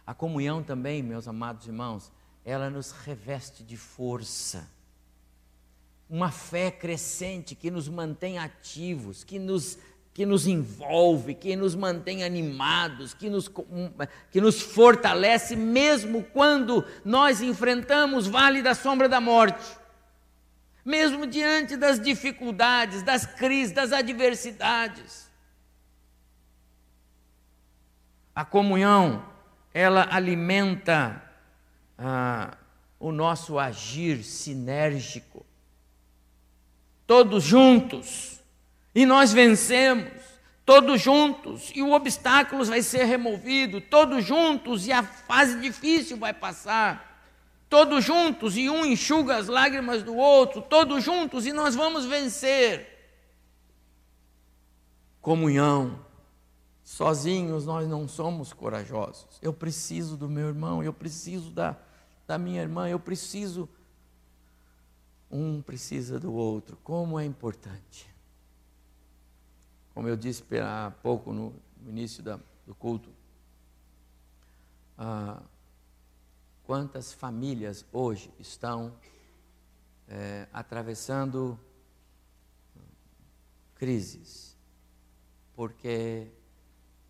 A 0.06 0.14
comunhão 0.14 0.62
também, 0.62 1.02
meus 1.02 1.28
amados 1.28 1.66
irmãos, 1.66 2.10
ela 2.42 2.70
nos 2.70 2.92
reveste 2.92 3.62
de 3.62 3.76
força 3.76 4.66
uma 6.10 6.32
fé 6.32 6.72
crescente 6.72 7.54
que 7.54 7.70
nos 7.70 7.88
mantém 7.88 8.36
ativos, 8.36 9.22
que 9.22 9.38
nos, 9.38 9.78
que 10.12 10.26
nos 10.26 10.44
envolve, 10.44 11.34
que 11.34 11.54
nos 11.54 11.76
mantém 11.76 12.24
animados, 12.24 13.14
que 13.14 13.30
nos, 13.30 13.48
que 14.28 14.40
nos 14.40 14.60
fortalece, 14.60 15.54
mesmo 15.54 16.24
quando 16.24 16.84
nós 17.04 17.40
enfrentamos 17.40 18.26
vale 18.26 18.60
da 18.60 18.74
sombra 18.74 19.08
da 19.08 19.20
morte. 19.20 19.78
Mesmo 20.84 21.28
diante 21.28 21.76
das 21.76 22.00
dificuldades, 22.00 23.04
das 23.04 23.24
crises, 23.24 23.72
das 23.72 23.92
adversidades. 23.92 25.30
A 28.34 28.44
comunhão, 28.44 29.24
ela 29.72 30.08
alimenta 30.10 31.22
ah, 31.96 32.56
o 32.98 33.12
nosso 33.12 33.58
agir 33.58 34.24
sinérgico 34.24 35.46
todos 37.10 37.42
juntos, 37.42 38.40
e 38.94 39.04
nós 39.04 39.32
vencemos, 39.32 40.12
todos 40.64 41.02
juntos, 41.02 41.72
e 41.74 41.82
o 41.82 41.90
obstáculo 41.90 42.64
vai 42.64 42.82
ser 42.82 43.02
removido, 43.02 43.80
todos 43.80 44.24
juntos, 44.24 44.86
e 44.86 44.92
a 44.92 45.02
fase 45.02 45.58
difícil 45.58 46.16
vai 46.16 46.32
passar, 46.32 47.26
todos 47.68 48.04
juntos, 48.04 48.56
e 48.56 48.70
um 48.70 48.84
enxuga 48.84 49.38
as 49.38 49.48
lágrimas 49.48 50.04
do 50.04 50.14
outro, 50.14 50.62
todos 50.62 51.02
juntos, 51.02 51.46
e 51.46 51.52
nós 51.52 51.74
vamos 51.74 52.04
vencer. 52.04 52.86
Comunhão. 55.20 55.98
Sozinhos 56.84 57.66
nós 57.66 57.88
não 57.88 58.06
somos 58.06 58.52
corajosos. 58.52 59.40
Eu 59.42 59.52
preciso 59.52 60.16
do 60.16 60.28
meu 60.28 60.46
irmão, 60.46 60.80
eu 60.80 60.92
preciso 60.92 61.50
da, 61.50 61.76
da 62.24 62.38
minha 62.38 62.62
irmã, 62.62 62.88
eu 62.88 63.00
preciso. 63.00 63.68
Um 65.30 65.62
precisa 65.62 66.18
do 66.18 66.32
outro. 66.32 66.76
Como 66.82 67.18
é 67.18 67.24
importante. 67.24 68.08
Como 69.94 70.08
eu 70.08 70.16
disse 70.16 70.42
há 70.58 70.92
pouco 71.02 71.32
no 71.32 71.54
início 71.86 72.22
da, 72.22 72.38
do 72.66 72.74
culto, 72.74 73.10
ah, 74.96 75.42
quantas 76.64 77.12
famílias 77.12 77.84
hoje 77.92 78.32
estão 78.38 78.94
é, 80.06 80.48
atravessando 80.52 81.58
crises, 83.74 84.56
porque 85.54 86.28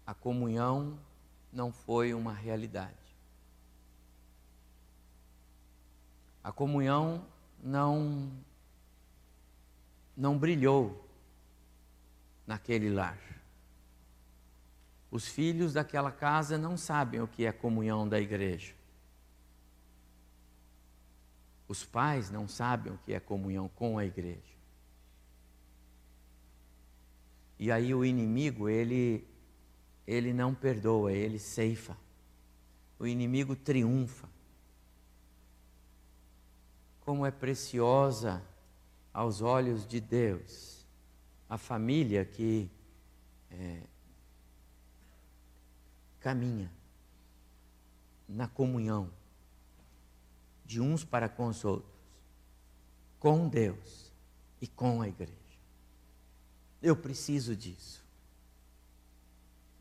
a 0.06 0.14
comunhão 0.14 0.98
não 1.52 1.72
foi 1.72 2.14
uma 2.14 2.32
realidade. 2.32 2.94
A 6.44 6.52
comunhão 6.52 7.26
não 7.62 8.30
não 10.16 10.38
brilhou 10.38 11.08
naquele 12.46 12.90
lar. 12.90 13.18
Os 15.10 15.26
filhos 15.26 15.72
daquela 15.72 16.12
casa 16.12 16.58
não 16.58 16.76
sabem 16.76 17.20
o 17.20 17.26
que 17.26 17.44
é 17.44 17.52
comunhão 17.52 18.08
da 18.08 18.20
igreja. 18.20 18.74
Os 21.66 21.84
pais 21.84 22.30
não 22.30 22.46
sabem 22.46 22.92
o 22.92 22.98
que 22.98 23.12
é 23.12 23.20
comunhão 23.20 23.68
com 23.68 23.98
a 23.98 24.04
igreja. 24.04 24.40
E 27.58 27.70
aí 27.70 27.94
o 27.94 28.04
inimigo, 28.04 28.68
ele 28.68 29.26
ele 30.06 30.32
não 30.32 30.54
perdoa, 30.54 31.12
ele 31.12 31.38
ceifa. 31.38 31.96
O 32.98 33.06
inimigo 33.06 33.54
triunfa. 33.54 34.28
Como 37.10 37.26
é 37.26 37.32
preciosa 37.32 38.40
aos 39.12 39.40
olhos 39.40 39.84
de 39.84 40.00
Deus 40.00 40.86
a 41.48 41.58
família 41.58 42.24
que 42.24 42.70
é, 43.50 43.82
caminha 46.20 46.70
na 48.28 48.46
comunhão 48.46 49.10
de 50.64 50.80
uns 50.80 51.04
para 51.04 51.28
com 51.28 51.48
os 51.48 51.64
outros, 51.64 51.92
com 53.18 53.48
Deus 53.48 54.12
e 54.60 54.68
com 54.68 55.02
a 55.02 55.08
igreja. 55.08 55.34
Eu 56.80 56.94
preciso 56.94 57.56
disso. 57.56 58.04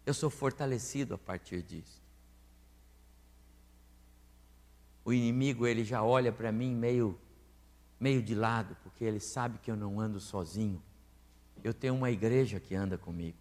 Eu 0.04 0.16
sou 0.16 0.32
fortalecido 0.32 1.14
a 1.14 1.18
partir 1.20 1.62
disso. 1.62 2.02
O 5.04 5.14
inimigo 5.14 5.66
ele 5.66 5.84
já 5.84 6.04
olha 6.04 6.32
para 6.32 6.52
mim 6.52 6.76
meio 6.76 7.20
meio 8.00 8.24
de 8.24 8.34
lado, 8.34 8.78
porque 8.82 9.04
ele 9.04 9.20
sabe 9.20 9.58
que 9.60 9.70
eu 9.70 9.76
não 9.76 10.00
ando 10.00 10.20
sozinho. 10.20 10.82
Eu 11.64 11.74
tenho 11.74 11.94
uma 11.94 12.10
igreja 12.10 12.60
que 12.60 12.74
anda 12.74 12.98
comigo. 12.98 13.38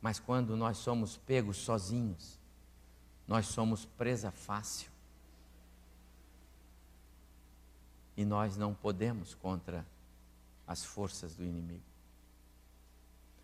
Mas 0.00 0.18
quando 0.18 0.56
nós 0.56 0.78
somos 0.78 1.16
pegos 1.18 1.58
sozinhos, 1.58 2.38
nós 3.26 3.46
somos 3.46 3.84
presa 3.84 4.30
fácil. 4.30 4.90
E 8.16 8.24
nós 8.24 8.56
não 8.56 8.72
podemos 8.72 9.34
contra 9.34 9.86
as 10.66 10.84
forças 10.84 11.34
do 11.34 11.44
inimigo. 11.44 11.82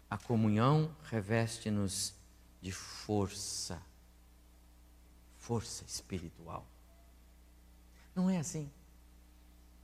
A 0.09 0.17
comunhão 0.17 0.95
reveste-nos 1.05 2.15
de 2.63 2.73
força, 2.73 3.81
força 5.45 5.85
espiritual. 5.87 6.67
Não 8.15 8.31
é 8.31 8.39
assim? 8.39 8.71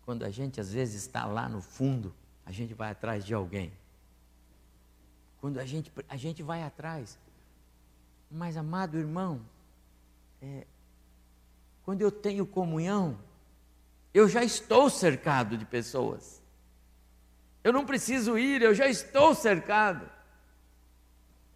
Quando 0.06 0.24
a 0.24 0.30
gente 0.30 0.58
às 0.58 0.72
vezes 0.72 1.02
está 1.02 1.26
lá 1.26 1.48
no 1.48 1.60
fundo, 1.60 2.14
a 2.46 2.50
gente 2.50 2.72
vai 2.72 2.90
atrás 2.90 3.24
de 3.24 3.34
alguém. 3.34 3.70
Quando 5.38 5.58
a 5.58 5.66
gente, 5.66 5.92
a 6.08 6.16
gente 6.16 6.42
vai 6.42 6.62
atrás. 6.62 7.18
Mas, 8.30 8.56
amado 8.56 8.98
irmão, 8.98 9.42
é, 10.40 10.66
quando 11.82 12.00
eu 12.00 12.10
tenho 12.10 12.46
comunhão, 12.46 13.18
eu 14.14 14.28
já 14.28 14.42
estou 14.42 14.88
cercado 14.88 15.58
de 15.58 15.66
pessoas. 15.66 16.42
Eu 17.62 17.72
não 17.72 17.84
preciso 17.84 18.38
ir, 18.38 18.62
eu 18.62 18.74
já 18.74 18.88
estou 18.88 19.34
cercado. 19.34 20.08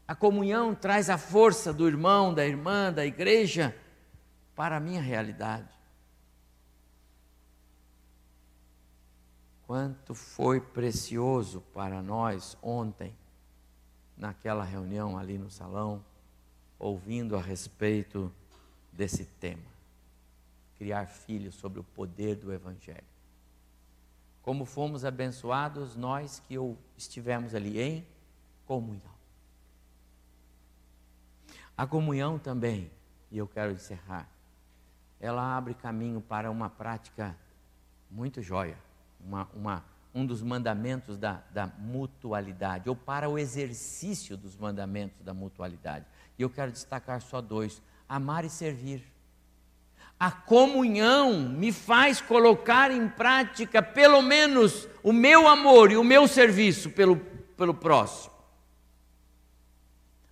A 0.06 0.14
comunhão 0.14 0.74
traz 0.74 1.08
a 1.08 1.16
força 1.16 1.72
do 1.72 1.88
irmão, 1.88 2.34
da 2.34 2.44
irmã, 2.44 2.92
da 2.92 3.06
igreja 3.06 3.74
para 4.54 4.76
a 4.76 4.80
minha 4.80 5.00
realidade. 5.00 5.68
Quanto 9.66 10.14
foi 10.14 10.60
precioso 10.60 11.60
para 11.72 12.02
nós 12.02 12.56
ontem, 12.62 13.16
naquela 14.16 14.62
reunião 14.62 15.18
ali 15.18 15.38
no 15.38 15.50
salão, 15.50 16.04
ouvindo 16.78 17.36
a 17.36 17.40
respeito 17.40 18.32
desse 18.92 19.24
tema: 19.24 19.62
criar 20.76 21.06
filhos 21.06 21.54
sobre 21.54 21.80
o 21.80 21.84
poder 21.84 22.36
do 22.36 22.52
Evangelho. 22.52 23.14
Como 24.42 24.66
fomos 24.66 25.04
abençoados 25.06 25.96
nós 25.96 26.40
que 26.46 26.56
estivemos 26.98 27.54
ali 27.54 27.80
em 27.80 28.06
comunhão. 28.66 29.14
A 31.74 31.86
comunhão 31.86 32.38
também, 32.38 32.90
e 33.30 33.38
eu 33.38 33.48
quero 33.48 33.72
encerrar, 33.72 34.28
ela 35.24 35.56
abre 35.56 35.74
caminho 35.74 36.20
para 36.20 36.50
uma 36.50 36.68
prática 36.68 37.36
muito 38.10 38.42
jóia 38.42 38.76
uma, 39.26 39.48
uma, 39.54 39.84
um 40.14 40.24
dos 40.24 40.42
mandamentos 40.42 41.16
da, 41.16 41.42
da 41.50 41.66
mutualidade, 41.78 42.88
ou 42.88 42.94
para 42.94 43.28
o 43.28 43.38
exercício 43.38 44.36
dos 44.36 44.56
mandamentos 44.56 45.22
da 45.22 45.32
mutualidade. 45.32 46.04
E 46.38 46.42
eu 46.42 46.50
quero 46.50 46.70
destacar 46.70 47.20
só 47.20 47.40
dois: 47.40 47.82
amar 48.08 48.44
e 48.44 48.50
servir. 48.50 49.02
A 50.18 50.30
comunhão 50.30 51.48
me 51.50 51.72
faz 51.72 52.20
colocar 52.20 52.90
em 52.90 53.08
prática, 53.08 53.82
pelo 53.82 54.22
menos, 54.22 54.88
o 55.02 55.12
meu 55.12 55.48
amor 55.48 55.90
e 55.90 55.96
o 55.96 56.04
meu 56.04 56.28
serviço 56.28 56.90
pelo, 56.90 57.16
pelo 57.56 57.74
próximo. 57.74 58.33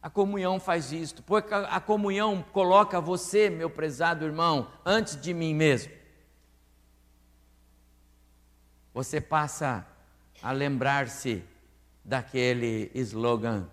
A 0.02 0.10
comunhão 0.10 0.58
faz 0.58 0.90
isto, 0.90 1.22
porque 1.22 1.54
a 1.54 1.80
comunhão 1.80 2.42
coloca 2.52 3.00
você, 3.00 3.48
meu 3.48 3.70
prezado 3.70 4.24
irmão, 4.24 4.68
antes 4.84 5.18
de 5.20 5.32
mim 5.32 5.54
mesmo 5.54 6.02
você 8.92 9.20
passa 9.20 9.86
a 10.42 10.52
lembrar-se 10.52 11.42
daquele 12.04 12.90
slogan: 12.94 13.68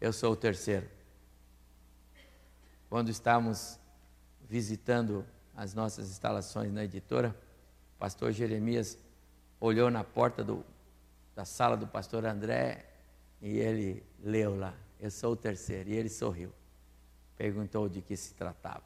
Eu 0.00 0.12
sou 0.12 0.32
o 0.32 0.36
terceiro. 0.36 0.88
Quando 2.88 3.10
estávamos 3.10 3.78
visitando 4.48 5.26
as 5.56 5.74
nossas 5.74 6.08
instalações 6.08 6.72
na 6.72 6.84
editora, 6.84 7.36
o 7.96 7.98
pastor 7.98 8.30
Jeremias 8.30 8.96
olhou 9.58 9.90
na 9.90 10.04
porta 10.04 10.44
do, 10.44 10.64
da 11.34 11.44
sala 11.44 11.76
do 11.76 11.86
pastor 11.86 12.24
André 12.24 12.86
e 13.42 13.58
ele 13.58 14.04
leu 14.22 14.56
lá: 14.56 14.74
Eu 15.00 15.10
sou 15.10 15.32
o 15.32 15.36
terceiro. 15.36 15.90
E 15.90 15.94
ele 15.94 16.08
sorriu. 16.08 16.52
Perguntou 17.36 17.88
de 17.88 18.00
que 18.00 18.16
se 18.16 18.34
tratava. 18.34 18.84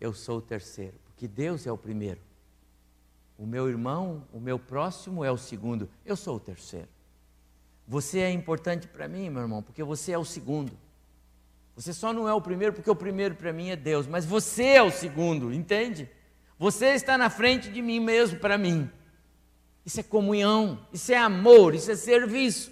Eu 0.00 0.14
sou 0.14 0.38
o 0.38 0.42
terceiro, 0.42 0.94
porque 1.04 1.28
Deus 1.28 1.66
é 1.66 1.72
o 1.72 1.76
primeiro. 1.76 2.20
O 3.36 3.46
meu 3.46 3.68
irmão, 3.68 4.26
o 4.32 4.40
meu 4.40 4.58
próximo 4.58 5.24
é 5.24 5.30
o 5.30 5.36
segundo, 5.36 5.88
eu 6.04 6.16
sou 6.16 6.36
o 6.36 6.40
terceiro. 6.40 6.88
Você 7.86 8.20
é 8.20 8.30
importante 8.30 8.86
para 8.86 9.08
mim, 9.08 9.28
meu 9.28 9.42
irmão, 9.42 9.62
porque 9.62 9.82
você 9.82 10.12
é 10.12 10.18
o 10.18 10.24
segundo. 10.24 10.72
Você 11.74 11.92
só 11.92 12.12
não 12.12 12.28
é 12.28 12.32
o 12.32 12.40
primeiro 12.40 12.72
porque 12.72 12.90
o 12.90 12.96
primeiro 12.96 13.34
para 13.34 13.52
mim 13.52 13.68
é 13.68 13.76
Deus, 13.76 14.06
mas 14.06 14.24
você 14.24 14.64
é 14.64 14.82
o 14.82 14.90
segundo, 14.90 15.52
entende? 15.52 16.08
Você 16.58 16.88
está 16.88 17.16
na 17.16 17.30
frente 17.30 17.70
de 17.70 17.80
mim 17.82 18.00
mesmo 18.00 18.38
para 18.38 18.56
mim. 18.56 18.90
Isso 19.84 20.00
é 20.00 20.02
comunhão, 20.02 20.86
isso 20.92 21.10
é 21.10 21.16
amor, 21.16 21.74
isso 21.74 21.90
é 21.90 21.96
serviço. 21.96 22.70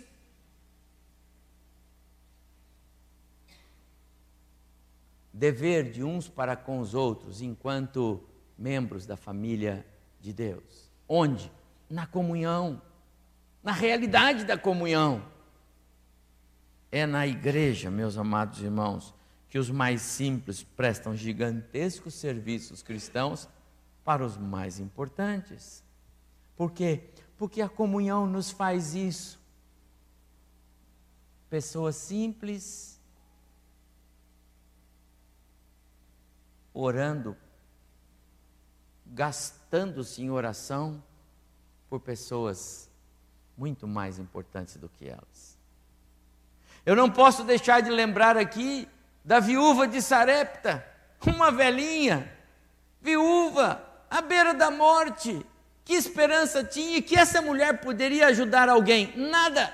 Dever 5.39 5.89
de 5.89 6.03
uns 6.03 6.29
para 6.29 6.57
com 6.57 6.81
os 6.81 6.95
outros, 6.95 7.41
enquanto 7.41 8.21
membros 8.59 9.07
da 9.07 9.17
família 9.17 9.87
de 10.21 10.33
Deus. 10.33 10.91
Onde? 11.09 11.51
Na 11.89 12.07
comunhão. 12.07 12.83
na 13.63 13.71
realidade 13.71 14.45
da 14.45 14.59
comunhão. 14.59 15.25
É 16.91 17.07
na 17.07 17.25
igreja, 17.25 17.89
meus 17.89 18.19
amados 18.19 18.61
irmãos, 18.61 19.15
que 19.49 19.59
os 19.59 19.71
mais 19.71 20.03
simples 20.03 20.65
prestam 20.65 21.15
gigantescos 21.15 22.15
serviços 22.15 22.83
cristãos 22.83 23.49
para 24.05 24.25
os 24.25 24.37
mais 24.37 24.81
importantes. 24.81 25.85
Por 26.57 26.73
quê? 26.73 27.11
Porque 27.37 27.63
a 27.63 27.69
comunhão 27.69 28.27
nos 28.27 28.51
faz 28.51 28.95
isso. 28.95 29.41
Pessoas 31.49 31.95
simples 31.95 32.98
orando, 36.81 37.37
gastando-se 39.05 40.23
em 40.23 40.31
oração 40.31 41.03
por 41.89 42.01
pessoas 42.01 42.89
muito 43.57 43.89
mais 43.89 44.19
importantes 44.19 44.77
do 44.77 44.89
que 44.89 45.09
elas. 45.09 45.59
Eu 46.87 46.95
não 46.95 47.11
posso 47.11 47.43
deixar 47.43 47.81
de 47.81 47.91
lembrar 47.91 48.37
aqui 48.37 48.89
da 49.25 49.41
viúva 49.41 49.89
de 49.89 50.01
Sarepta, 50.01 50.87
uma 51.27 51.51
velhinha, 51.51 52.33
viúva, 53.01 53.83
à 54.09 54.23
beira 54.23 54.55
da 54.55 54.71
morte. 54.71 55.45
Que 55.85 55.95
esperança 55.95 56.63
tinha 56.63 57.03
que 57.03 57.17
essa 57.17 57.43
mulher 57.43 57.81
poderia 57.81 58.29
ajudar 58.29 58.69
alguém? 58.69 59.17
Nada. 59.17 59.73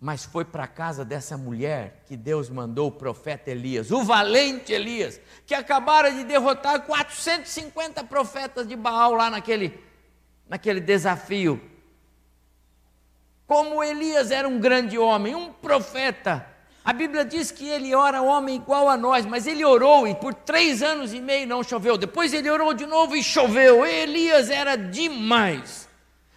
Mas 0.00 0.24
foi 0.24 0.44
para 0.44 0.64
a 0.64 0.68
casa 0.68 1.04
dessa 1.04 1.36
mulher 1.36 2.04
que 2.06 2.16
Deus 2.16 2.48
mandou 2.48 2.88
o 2.88 2.92
profeta 2.92 3.50
Elias, 3.50 3.90
o 3.90 4.04
valente 4.04 4.72
Elias, 4.72 5.20
que 5.44 5.54
acabara 5.54 6.12
de 6.12 6.22
derrotar 6.22 6.82
450 6.82 8.04
profetas 8.04 8.66
de 8.66 8.76
Baal 8.76 9.14
lá 9.14 9.28
naquele, 9.28 9.82
naquele 10.48 10.80
desafio. 10.80 11.60
Como 13.44 13.82
Elias 13.82 14.30
era 14.30 14.46
um 14.46 14.60
grande 14.60 14.96
homem, 14.96 15.34
um 15.34 15.52
profeta. 15.52 16.46
A 16.84 16.92
Bíblia 16.92 17.24
diz 17.24 17.50
que 17.50 17.68
ele 17.68 17.94
ora 17.94 18.22
homem 18.22 18.56
igual 18.56 18.88
a 18.88 18.96
nós, 18.96 19.26
mas 19.26 19.46
ele 19.46 19.64
orou 19.64 20.06
e 20.06 20.14
por 20.14 20.32
três 20.32 20.80
anos 20.80 21.12
e 21.12 21.20
meio 21.20 21.46
não 21.46 21.64
choveu. 21.64 21.98
Depois 21.98 22.32
ele 22.32 22.48
orou 22.48 22.72
de 22.72 22.86
novo 22.86 23.16
e 23.16 23.22
choveu. 23.22 23.84
Elias 23.84 24.48
era 24.48 24.76
demais. 24.76 25.87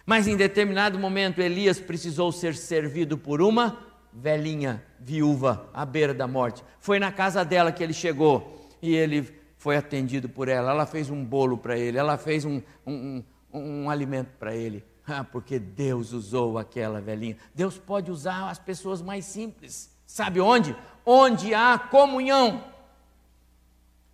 Mas 0.04 0.26
em 0.26 0.36
determinado 0.36 0.98
momento, 0.98 1.40
Elias 1.40 1.78
precisou 1.78 2.32
ser 2.32 2.54
servido 2.54 3.16
por 3.16 3.40
uma 3.40 3.78
velhinha 4.12 4.84
viúva 5.00 5.68
à 5.72 5.86
beira 5.86 6.12
da 6.12 6.26
morte. 6.26 6.64
Foi 6.80 6.98
na 6.98 7.10
casa 7.10 7.44
dela 7.44 7.72
que 7.72 7.82
ele 7.82 7.92
chegou 7.92 8.68
e 8.80 8.94
ele 8.94 9.28
foi 9.56 9.76
atendido 9.76 10.28
por 10.28 10.48
ela. 10.48 10.72
Ela 10.72 10.86
fez 10.86 11.08
um 11.08 11.24
bolo 11.24 11.56
para 11.56 11.78
ele, 11.78 11.96
ela 11.96 12.18
fez 12.18 12.44
um, 12.44 12.60
um, 12.86 13.22
um, 13.52 13.82
um 13.84 13.90
alimento 13.90 14.30
para 14.38 14.54
ele. 14.54 14.84
Ah, 15.06 15.24
porque 15.24 15.58
Deus 15.58 16.12
usou 16.12 16.58
aquela 16.58 17.00
velhinha. 17.00 17.36
Deus 17.54 17.76
pode 17.76 18.10
usar 18.10 18.48
as 18.48 18.58
pessoas 18.58 19.02
mais 19.02 19.24
simples. 19.24 19.90
Sabe 20.06 20.40
onde? 20.40 20.76
Onde 21.04 21.54
há 21.54 21.78
comunhão. 21.78 22.62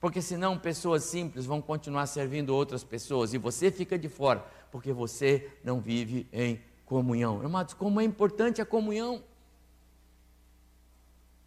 Porque 0.00 0.22
senão 0.22 0.56
pessoas 0.56 1.04
simples 1.04 1.44
vão 1.44 1.60
continuar 1.60 2.06
servindo 2.06 2.54
outras 2.54 2.84
pessoas 2.84 3.34
e 3.34 3.38
você 3.38 3.70
fica 3.70 3.98
de 3.98 4.08
fora 4.08 4.44
porque 4.70 4.92
você 4.92 5.50
não 5.64 5.80
vive 5.80 6.28
em 6.32 6.60
comunhão. 6.84 7.42
Irmãos, 7.42 7.74
como 7.74 8.00
é 8.00 8.04
importante 8.04 8.60
a 8.60 8.66
comunhão. 8.66 9.22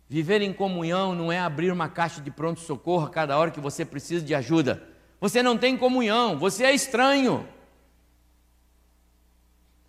Viver 0.10 0.42
em 0.42 0.52
comunhão 0.52 1.16
não 1.16 1.32
é 1.32 1.40
abrir 1.40 1.72
uma 1.72 1.88
caixa 1.88 2.20
de 2.20 2.30
pronto-socorro 2.30 3.06
a 3.06 3.10
cada 3.10 3.38
hora 3.38 3.52
que 3.52 3.60
você 3.60 3.86
precisa 3.86 4.26
de 4.26 4.36
ajuda. 4.36 4.84
Você 5.22 5.42
não 5.42 5.58
tem 5.58 5.78
comunhão, 5.78 6.38
você 6.38 6.66
é 6.66 6.74
estranho. 6.74 7.48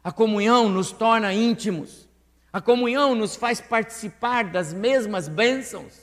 A 0.04 0.12
comunhão 0.12 0.68
nos 0.68 0.92
torna 0.92 1.32
íntimos. 1.32 2.08
A 2.52 2.60
comunhão 2.60 3.14
nos 3.14 3.34
faz 3.34 3.60
participar 3.60 4.44
das 4.44 4.72
mesmas 4.72 5.26
bênçãos. 5.26 6.01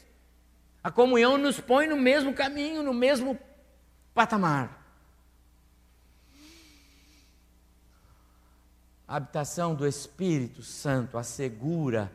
A 0.83 0.89
comunhão 0.89 1.37
nos 1.37 1.59
põe 1.59 1.87
no 1.87 1.97
mesmo 1.97 2.33
caminho, 2.33 2.81
no 2.81 2.93
mesmo 2.93 3.37
patamar. 4.13 4.79
A 9.07 9.15
habitação 9.15 9.73
do 9.73 9.87
Espírito 9.87 10.61
Santo 10.61 11.17
assegura 11.17 12.11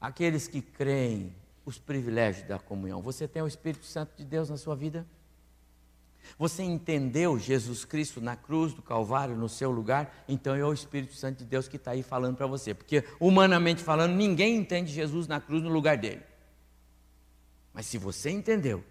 aqueles 0.00 0.48
que 0.48 0.62
creem 0.62 1.34
os 1.64 1.78
privilégios 1.78 2.48
da 2.48 2.58
comunhão. 2.58 3.02
Você 3.02 3.28
tem 3.28 3.42
o 3.42 3.46
Espírito 3.46 3.84
Santo 3.84 4.16
de 4.16 4.24
Deus 4.24 4.48
na 4.48 4.56
sua 4.56 4.74
vida? 4.74 5.06
Você 6.38 6.62
entendeu 6.62 7.38
Jesus 7.38 7.84
Cristo 7.84 8.20
na 8.20 8.34
cruz 8.34 8.72
do 8.72 8.82
Calvário, 8.82 9.36
no 9.36 9.48
seu 9.48 9.70
lugar? 9.70 10.24
Então 10.28 10.54
é 10.54 10.64
o 10.64 10.72
Espírito 10.72 11.14
Santo 11.14 11.38
de 11.38 11.44
Deus 11.44 11.68
que 11.68 11.76
está 11.76 11.92
aí 11.92 12.02
falando 12.02 12.36
para 12.36 12.46
você. 12.46 12.74
Porque, 12.74 13.04
humanamente 13.20 13.82
falando, 13.82 14.14
ninguém 14.14 14.56
entende 14.56 14.92
Jesus 14.92 15.28
na 15.28 15.40
cruz 15.40 15.62
no 15.62 15.68
lugar 15.68 15.96
dele. 15.96 16.22
Mas 17.76 17.84
se 17.84 17.98
você 17.98 18.30
entendeu 18.30 18.82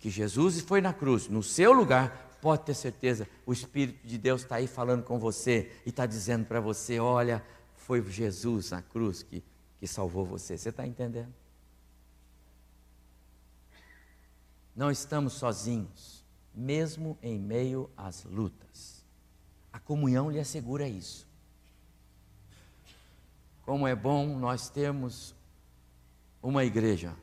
que 0.00 0.10
Jesus 0.10 0.60
foi 0.62 0.80
na 0.80 0.92
cruz, 0.92 1.28
no 1.28 1.44
seu 1.44 1.72
lugar, 1.72 2.36
pode 2.40 2.64
ter 2.64 2.74
certeza, 2.74 3.28
o 3.46 3.52
Espírito 3.52 4.04
de 4.04 4.18
Deus 4.18 4.42
está 4.42 4.56
aí 4.56 4.66
falando 4.66 5.04
com 5.04 5.16
você 5.16 5.70
e 5.86 5.90
está 5.90 6.06
dizendo 6.06 6.44
para 6.46 6.58
você: 6.58 6.98
olha, 6.98 7.40
foi 7.76 8.04
Jesus 8.10 8.72
na 8.72 8.82
cruz 8.82 9.22
que, 9.22 9.44
que 9.78 9.86
salvou 9.86 10.26
você. 10.26 10.58
Você 10.58 10.70
está 10.70 10.84
entendendo? 10.84 11.32
Não 14.74 14.90
estamos 14.90 15.34
sozinhos, 15.34 16.24
mesmo 16.52 17.16
em 17.22 17.38
meio 17.38 17.88
às 17.96 18.24
lutas. 18.24 19.06
A 19.72 19.78
comunhão 19.78 20.28
lhe 20.28 20.40
assegura 20.40 20.88
isso. 20.88 21.28
Como 23.64 23.86
é 23.86 23.94
bom 23.94 24.36
nós 24.36 24.68
termos 24.68 25.32
uma 26.42 26.64
igreja. 26.64 27.14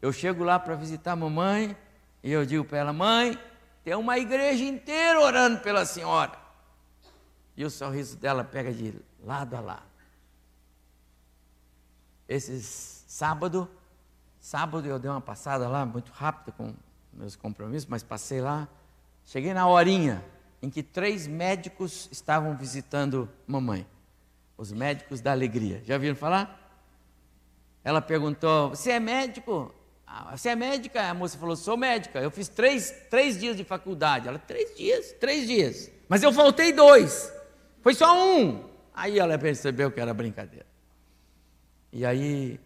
Eu 0.00 0.12
chego 0.12 0.44
lá 0.44 0.58
para 0.58 0.74
visitar 0.74 1.12
a 1.12 1.16
mamãe 1.16 1.76
e 2.22 2.30
eu 2.30 2.44
digo 2.46 2.64
para 2.64 2.78
ela: 2.78 2.92
mãe, 2.92 3.38
tem 3.82 3.94
uma 3.94 4.18
igreja 4.18 4.64
inteira 4.64 5.20
orando 5.20 5.60
pela 5.60 5.84
senhora. 5.84 6.38
E 7.56 7.64
o 7.64 7.70
sorriso 7.70 8.16
dela 8.16 8.44
pega 8.44 8.72
de 8.72 8.94
lado 9.24 9.56
a 9.56 9.60
lado. 9.60 9.82
Esses 12.28 13.04
sábado, 13.08 13.68
sábado 14.38 14.86
eu 14.86 14.98
dei 14.98 15.10
uma 15.10 15.20
passada 15.20 15.66
lá 15.66 15.84
muito 15.84 16.12
rápida 16.12 16.52
com 16.52 16.74
meus 17.12 17.34
compromissos, 17.34 17.88
mas 17.88 18.02
passei 18.02 18.40
lá. 18.40 18.68
Cheguei 19.24 19.52
na 19.52 19.66
horinha 19.66 20.24
em 20.62 20.70
que 20.70 20.82
três 20.82 21.26
médicos 21.26 22.08
estavam 22.12 22.56
visitando 22.56 23.28
mamãe. 23.46 23.86
Os 24.56 24.72
médicos 24.72 25.20
da 25.20 25.32
alegria. 25.32 25.82
Já 25.84 25.98
viram 25.98 26.16
falar? 26.16 26.68
Ela 27.82 28.02
perguntou: 28.02 28.70
Você 28.70 28.92
é 28.92 29.00
médico? 29.00 29.74
Ah, 30.10 30.34
você 30.34 30.48
é 30.48 30.56
médica? 30.56 31.02
A 31.02 31.12
moça 31.12 31.36
falou, 31.36 31.54
sou 31.54 31.76
médica. 31.76 32.18
Eu 32.18 32.30
fiz 32.30 32.48
três, 32.48 32.90
três 33.10 33.38
dias 33.38 33.54
de 33.56 33.62
faculdade. 33.62 34.26
Ela, 34.26 34.38
três 34.38 34.74
dias? 34.74 35.12
Três 35.20 35.46
dias. 35.46 35.90
Mas 36.08 36.22
eu 36.22 36.32
faltei 36.32 36.72
dois. 36.72 37.30
Foi 37.82 37.94
só 37.94 38.26
um. 38.26 38.68
Aí 38.94 39.18
ela 39.18 39.38
percebeu 39.38 39.90
que 39.90 40.00
era 40.00 40.14
brincadeira. 40.14 40.66
E 41.92 42.06
aí 42.06 42.58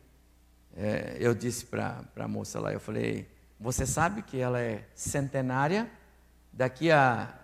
é, 0.76 1.16
eu 1.18 1.34
disse 1.34 1.66
para 1.66 2.04
a 2.16 2.28
moça 2.28 2.60
lá, 2.60 2.72
eu 2.72 2.80
falei, 2.80 3.28
você 3.58 3.84
sabe 3.84 4.22
que 4.22 4.38
ela 4.38 4.60
é 4.60 4.84
centenária? 4.94 5.90
Daqui 6.52 6.92
a 6.92 7.34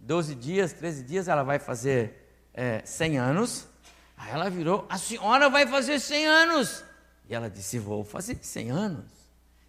12 0.00 0.34
dias, 0.34 0.72
13 0.72 1.02
dias, 1.02 1.28
ela 1.28 1.42
vai 1.42 1.58
fazer 1.58 2.48
é, 2.54 2.80
100 2.84 3.18
anos. 3.18 3.68
Aí 4.16 4.32
ela 4.32 4.48
virou, 4.48 4.86
a 4.88 4.96
senhora 4.96 5.50
vai 5.50 5.66
fazer 5.66 6.00
100 6.00 6.26
anos. 6.26 6.84
E 7.28 7.34
ela 7.34 7.50
disse, 7.50 7.78
vou 7.78 8.02
fazer 8.02 8.38
100 8.40 8.70
anos. 8.70 9.15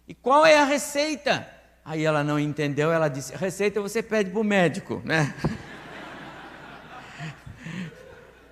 E 0.08 0.14
qual 0.14 0.46
é 0.46 0.58
a 0.58 0.64
receita? 0.64 1.46
Aí 1.84 2.02
ela 2.02 2.24
não 2.24 2.40
entendeu, 2.40 2.90
ela 2.90 3.08
disse: 3.08 3.36
receita 3.36 3.78
você 3.78 4.02
pede 4.02 4.30
para 4.30 4.40
o 4.40 4.44
médico, 4.44 5.02
né? 5.04 5.34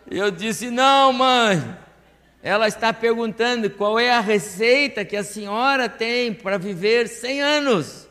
Eu 0.08 0.30
disse: 0.30 0.70
não, 0.70 1.14
mãe. 1.14 1.76
Ela 2.42 2.68
está 2.68 2.92
perguntando 2.92 3.70
qual 3.70 3.98
é 3.98 4.12
a 4.12 4.20
receita 4.20 5.04
que 5.04 5.16
a 5.16 5.24
senhora 5.24 5.88
tem 5.88 6.32
para 6.32 6.58
viver 6.58 7.08
100 7.08 7.42
anos. 7.42 8.06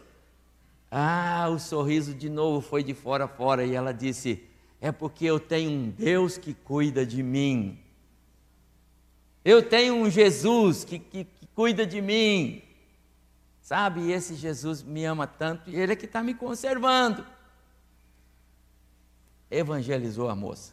Ah, 0.92 1.48
o 1.50 1.60
sorriso 1.60 2.14
de 2.14 2.30
novo 2.30 2.60
foi 2.60 2.84
de 2.84 2.94
fora 2.94 3.26
a 3.26 3.28
fora 3.28 3.64
e 3.64 3.76
ela 3.76 3.94
disse: 3.94 4.44
É 4.82 4.92
porque 4.92 5.24
eu 5.24 5.40
tenho 5.40 5.70
um 5.70 5.90
Deus 5.90 6.38
que 6.38 6.54
cuida 6.54 7.06
de 7.06 7.22
mim. 7.22 7.80
Eu 9.44 9.62
tenho 9.62 9.94
um 9.94 10.10
Jesus 10.10 10.84
que, 10.84 10.98
que, 10.98 11.26
que 11.26 11.48
cuida 11.54 11.86
de 11.86 12.02
mim. 12.02 12.65
Sabe, 13.66 14.12
esse 14.12 14.36
Jesus 14.36 14.84
me 14.84 15.06
ama 15.06 15.26
tanto 15.26 15.72
e 15.72 15.76
ele 15.76 15.94
é 15.94 15.96
que 15.96 16.06
está 16.06 16.22
me 16.22 16.36
conservando. 16.36 17.26
Evangelizou 19.50 20.30
a 20.30 20.36
moça. 20.36 20.72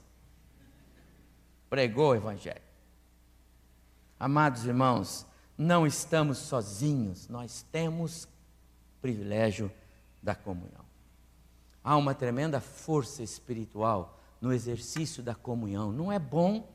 Pregou 1.70 2.11
o 2.11 2.14
evangelho. 2.14 2.61
Amados 4.20 4.66
irmãos, 4.66 5.26
não 5.57 5.87
estamos 5.87 6.37
sozinhos, 6.37 7.28
nós 7.28 7.64
temos 7.72 8.28
privilégio 9.00 9.72
da 10.22 10.35
comunhão. 10.35 10.85
Há 11.83 11.96
uma 11.96 12.14
tremenda 12.14 12.61
força 12.61 13.22
espiritual 13.22 14.20
no 14.38 14.52
exercício 14.52 15.22
da 15.22 15.35
comunhão. 15.35 15.90
Não 15.90 16.12
é 16.12 16.18
bom, 16.18 16.70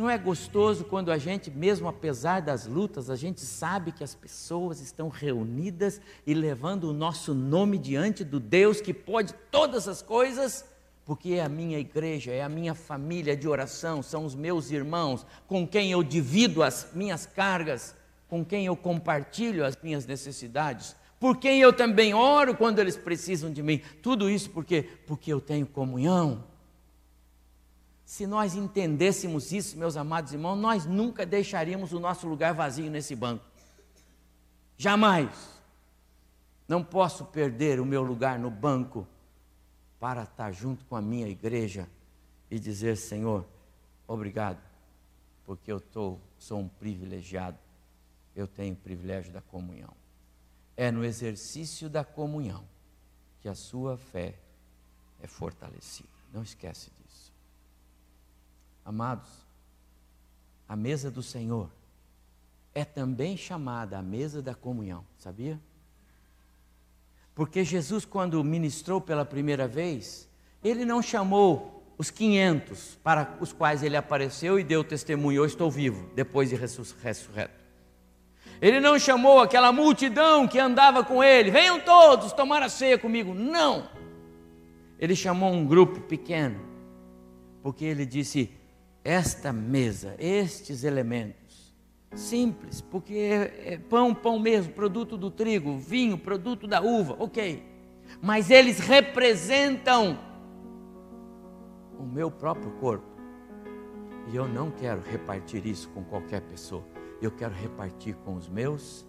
não 0.00 0.08
é 0.08 0.16
gostoso 0.16 0.82
quando 0.84 1.12
a 1.12 1.18
gente, 1.18 1.50
mesmo 1.50 1.86
apesar 1.86 2.40
das 2.40 2.66
lutas, 2.66 3.10
a 3.10 3.16
gente 3.16 3.42
sabe 3.42 3.92
que 3.92 4.02
as 4.02 4.14
pessoas 4.14 4.80
estão 4.80 5.10
reunidas 5.10 6.00
e 6.26 6.32
levando 6.32 6.84
o 6.84 6.92
nosso 6.94 7.34
nome 7.34 7.76
diante 7.76 8.24
do 8.24 8.40
Deus 8.40 8.80
que 8.80 8.94
pode 8.94 9.34
todas 9.50 9.86
as 9.86 10.00
coisas, 10.00 10.64
porque 11.04 11.34
é 11.34 11.44
a 11.44 11.50
minha 11.50 11.78
igreja, 11.78 12.32
é 12.32 12.42
a 12.42 12.48
minha 12.48 12.74
família 12.74 13.36
de 13.36 13.46
oração, 13.46 14.02
são 14.02 14.24
os 14.24 14.34
meus 14.34 14.70
irmãos 14.70 15.26
com 15.46 15.68
quem 15.68 15.92
eu 15.92 16.02
divido 16.02 16.62
as 16.62 16.88
minhas 16.94 17.26
cargas, 17.26 17.94
com 18.26 18.42
quem 18.42 18.64
eu 18.64 18.76
compartilho 18.76 19.66
as 19.66 19.76
minhas 19.82 20.06
necessidades, 20.06 20.96
por 21.18 21.36
quem 21.36 21.60
eu 21.60 21.74
também 21.74 22.14
oro 22.14 22.56
quando 22.56 22.78
eles 22.78 22.96
precisam 22.96 23.52
de 23.52 23.62
mim. 23.62 23.82
Tudo 24.02 24.30
isso 24.30 24.48
porque 24.48 24.82
porque 25.06 25.30
eu 25.30 25.42
tenho 25.42 25.66
comunhão. 25.66 26.49
Se 28.10 28.26
nós 28.26 28.56
entendêssemos 28.56 29.52
isso, 29.52 29.78
meus 29.78 29.96
amados 29.96 30.32
irmãos, 30.32 30.56
nós 30.56 30.84
nunca 30.84 31.24
deixaríamos 31.24 31.92
o 31.92 32.00
nosso 32.00 32.26
lugar 32.26 32.52
vazio 32.52 32.90
nesse 32.90 33.14
banco. 33.14 33.44
Jamais. 34.76 35.30
Não 36.66 36.82
posso 36.82 37.24
perder 37.26 37.78
o 37.78 37.86
meu 37.86 38.02
lugar 38.02 38.36
no 38.36 38.50
banco 38.50 39.06
para 40.00 40.24
estar 40.24 40.50
junto 40.50 40.84
com 40.86 40.96
a 40.96 41.00
minha 41.00 41.28
igreja 41.28 41.88
e 42.50 42.58
dizer: 42.58 42.96
Senhor, 42.96 43.46
obrigado, 44.08 44.58
porque 45.46 45.70
eu 45.70 45.78
tô, 45.78 46.18
sou 46.36 46.58
um 46.58 46.68
privilegiado, 46.68 47.58
eu 48.34 48.48
tenho 48.48 48.74
o 48.74 48.78
privilégio 48.78 49.32
da 49.32 49.40
comunhão. 49.40 49.94
É 50.76 50.90
no 50.90 51.04
exercício 51.04 51.88
da 51.88 52.04
comunhão 52.04 52.64
que 53.40 53.48
a 53.48 53.54
sua 53.54 53.96
fé 53.96 54.34
é 55.22 55.28
fortalecida. 55.28 56.08
Não 56.32 56.42
esquece 56.42 56.90
disso. 56.90 56.99
Amados, 58.84 59.28
a 60.68 60.76
mesa 60.76 61.10
do 61.10 61.22
Senhor 61.22 61.70
é 62.74 62.84
também 62.84 63.36
chamada 63.36 63.98
a 63.98 64.02
mesa 64.02 64.40
da 64.40 64.54
comunhão, 64.54 65.04
sabia? 65.18 65.60
Porque 67.34 67.64
Jesus, 67.64 68.04
quando 68.04 68.42
ministrou 68.44 69.00
pela 69.00 69.24
primeira 69.24 69.66
vez, 69.66 70.28
ele 70.62 70.84
não 70.84 71.00
chamou 71.00 71.94
os 71.96 72.10
500 72.10 72.98
para 73.02 73.36
os 73.40 73.52
quais 73.52 73.82
ele 73.82 73.96
apareceu 73.96 74.58
e 74.58 74.64
deu 74.64 74.84
testemunho: 74.84 75.40
Eu 75.40 75.46
estou 75.46 75.70
vivo, 75.70 76.08
depois 76.14 76.48
de 76.48 76.56
ressurreto. 76.56 77.60
Ele 78.60 78.78
não 78.78 78.98
chamou 78.98 79.40
aquela 79.40 79.72
multidão 79.72 80.46
que 80.46 80.58
andava 80.58 81.02
com 81.02 81.24
ele: 81.24 81.50
Venham 81.50 81.80
todos 81.80 82.32
tomar 82.32 82.62
a 82.62 82.68
ceia 82.68 82.98
comigo. 82.98 83.34
Não. 83.34 83.88
Ele 84.98 85.16
chamou 85.16 85.50
um 85.50 85.66
grupo 85.66 86.00
pequeno, 86.00 86.60
porque 87.62 87.84
ele 87.84 88.04
disse: 88.04 88.50
esta 89.04 89.52
mesa, 89.52 90.14
estes 90.18 90.84
elementos, 90.84 91.74
simples, 92.14 92.80
porque 92.80 93.14
é, 93.14 93.74
é 93.74 93.78
pão, 93.78 94.14
pão 94.14 94.38
mesmo, 94.38 94.72
produto 94.72 95.16
do 95.16 95.30
trigo, 95.30 95.78
vinho, 95.78 96.18
produto 96.18 96.66
da 96.66 96.80
uva, 96.80 97.16
ok, 97.18 97.62
mas 98.20 98.50
eles 98.50 98.78
representam 98.80 100.18
o 101.98 102.02
meu 102.02 102.30
próprio 102.30 102.70
corpo, 102.72 103.06
e 104.32 104.36
eu 104.36 104.48
não 104.48 104.70
quero 104.70 105.00
repartir 105.00 105.66
isso 105.66 105.88
com 105.90 106.04
qualquer 106.04 106.42
pessoa, 106.42 106.84
eu 107.22 107.30
quero 107.30 107.54
repartir 107.54 108.14
com 108.16 108.34
os 108.34 108.48
meus 108.48 109.06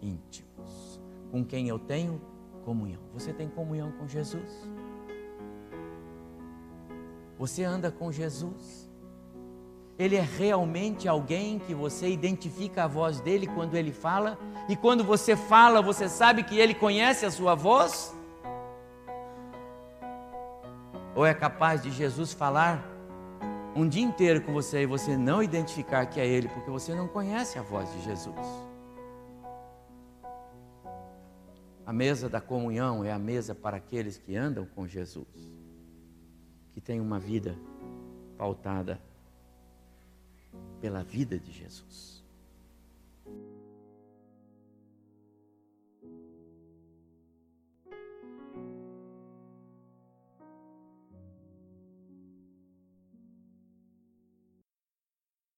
íntimos, 0.00 1.00
com 1.30 1.44
quem 1.44 1.68
eu 1.68 1.78
tenho 1.78 2.20
comunhão. 2.64 3.00
Você 3.12 3.32
tem 3.32 3.48
comunhão 3.48 3.92
com 3.92 4.06
Jesus? 4.06 4.68
Você 7.38 7.64
anda 7.64 7.90
com 7.90 8.10
Jesus? 8.12 8.91
Ele 10.02 10.16
é 10.16 10.20
realmente 10.20 11.06
alguém 11.06 11.58
que 11.60 11.72
você 11.72 12.08
identifica 12.08 12.84
a 12.84 12.86
voz 12.88 13.20
dele 13.20 13.46
quando 13.46 13.76
ele 13.76 13.92
fala, 13.92 14.36
e 14.68 14.74
quando 14.74 15.04
você 15.04 15.36
fala, 15.36 15.80
você 15.80 16.08
sabe 16.08 16.42
que 16.42 16.58
ele 16.58 16.74
conhece 16.74 17.24
a 17.24 17.30
sua 17.30 17.54
voz? 17.54 18.14
Ou 21.14 21.24
é 21.24 21.32
capaz 21.32 21.82
de 21.82 21.90
Jesus 21.90 22.32
falar 22.32 22.84
um 23.76 23.88
dia 23.88 24.02
inteiro 24.02 24.42
com 24.42 24.52
você 24.52 24.82
e 24.82 24.86
você 24.86 25.16
não 25.16 25.42
identificar 25.42 26.04
que 26.06 26.18
é 26.18 26.26
ele, 26.26 26.48
porque 26.48 26.70
você 26.70 26.94
não 26.94 27.06
conhece 27.06 27.58
a 27.58 27.62
voz 27.62 27.90
de 27.92 28.02
Jesus? 28.02 28.36
A 31.86 31.92
mesa 31.92 32.28
da 32.28 32.40
comunhão 32.40 33.04
é 33.04 33.12
a 33.12 33.18
mesa 33.18 33.54
para 33.54 33.76
aqueles 33.76 34.18
que 34.18 34.34
andam 34.34 34.66
com 34.66 34.86
Jesus, 34.86 35.26
que 36.72 36.80
têm 36.80 37.00
uma 37.00 37.18
vida 37.18 37.56
pautada 38.36 39.00
pela 40.82 41.04
vida 41.04 41.38
de 41.38 41.52
Jesus. 41.52 42.21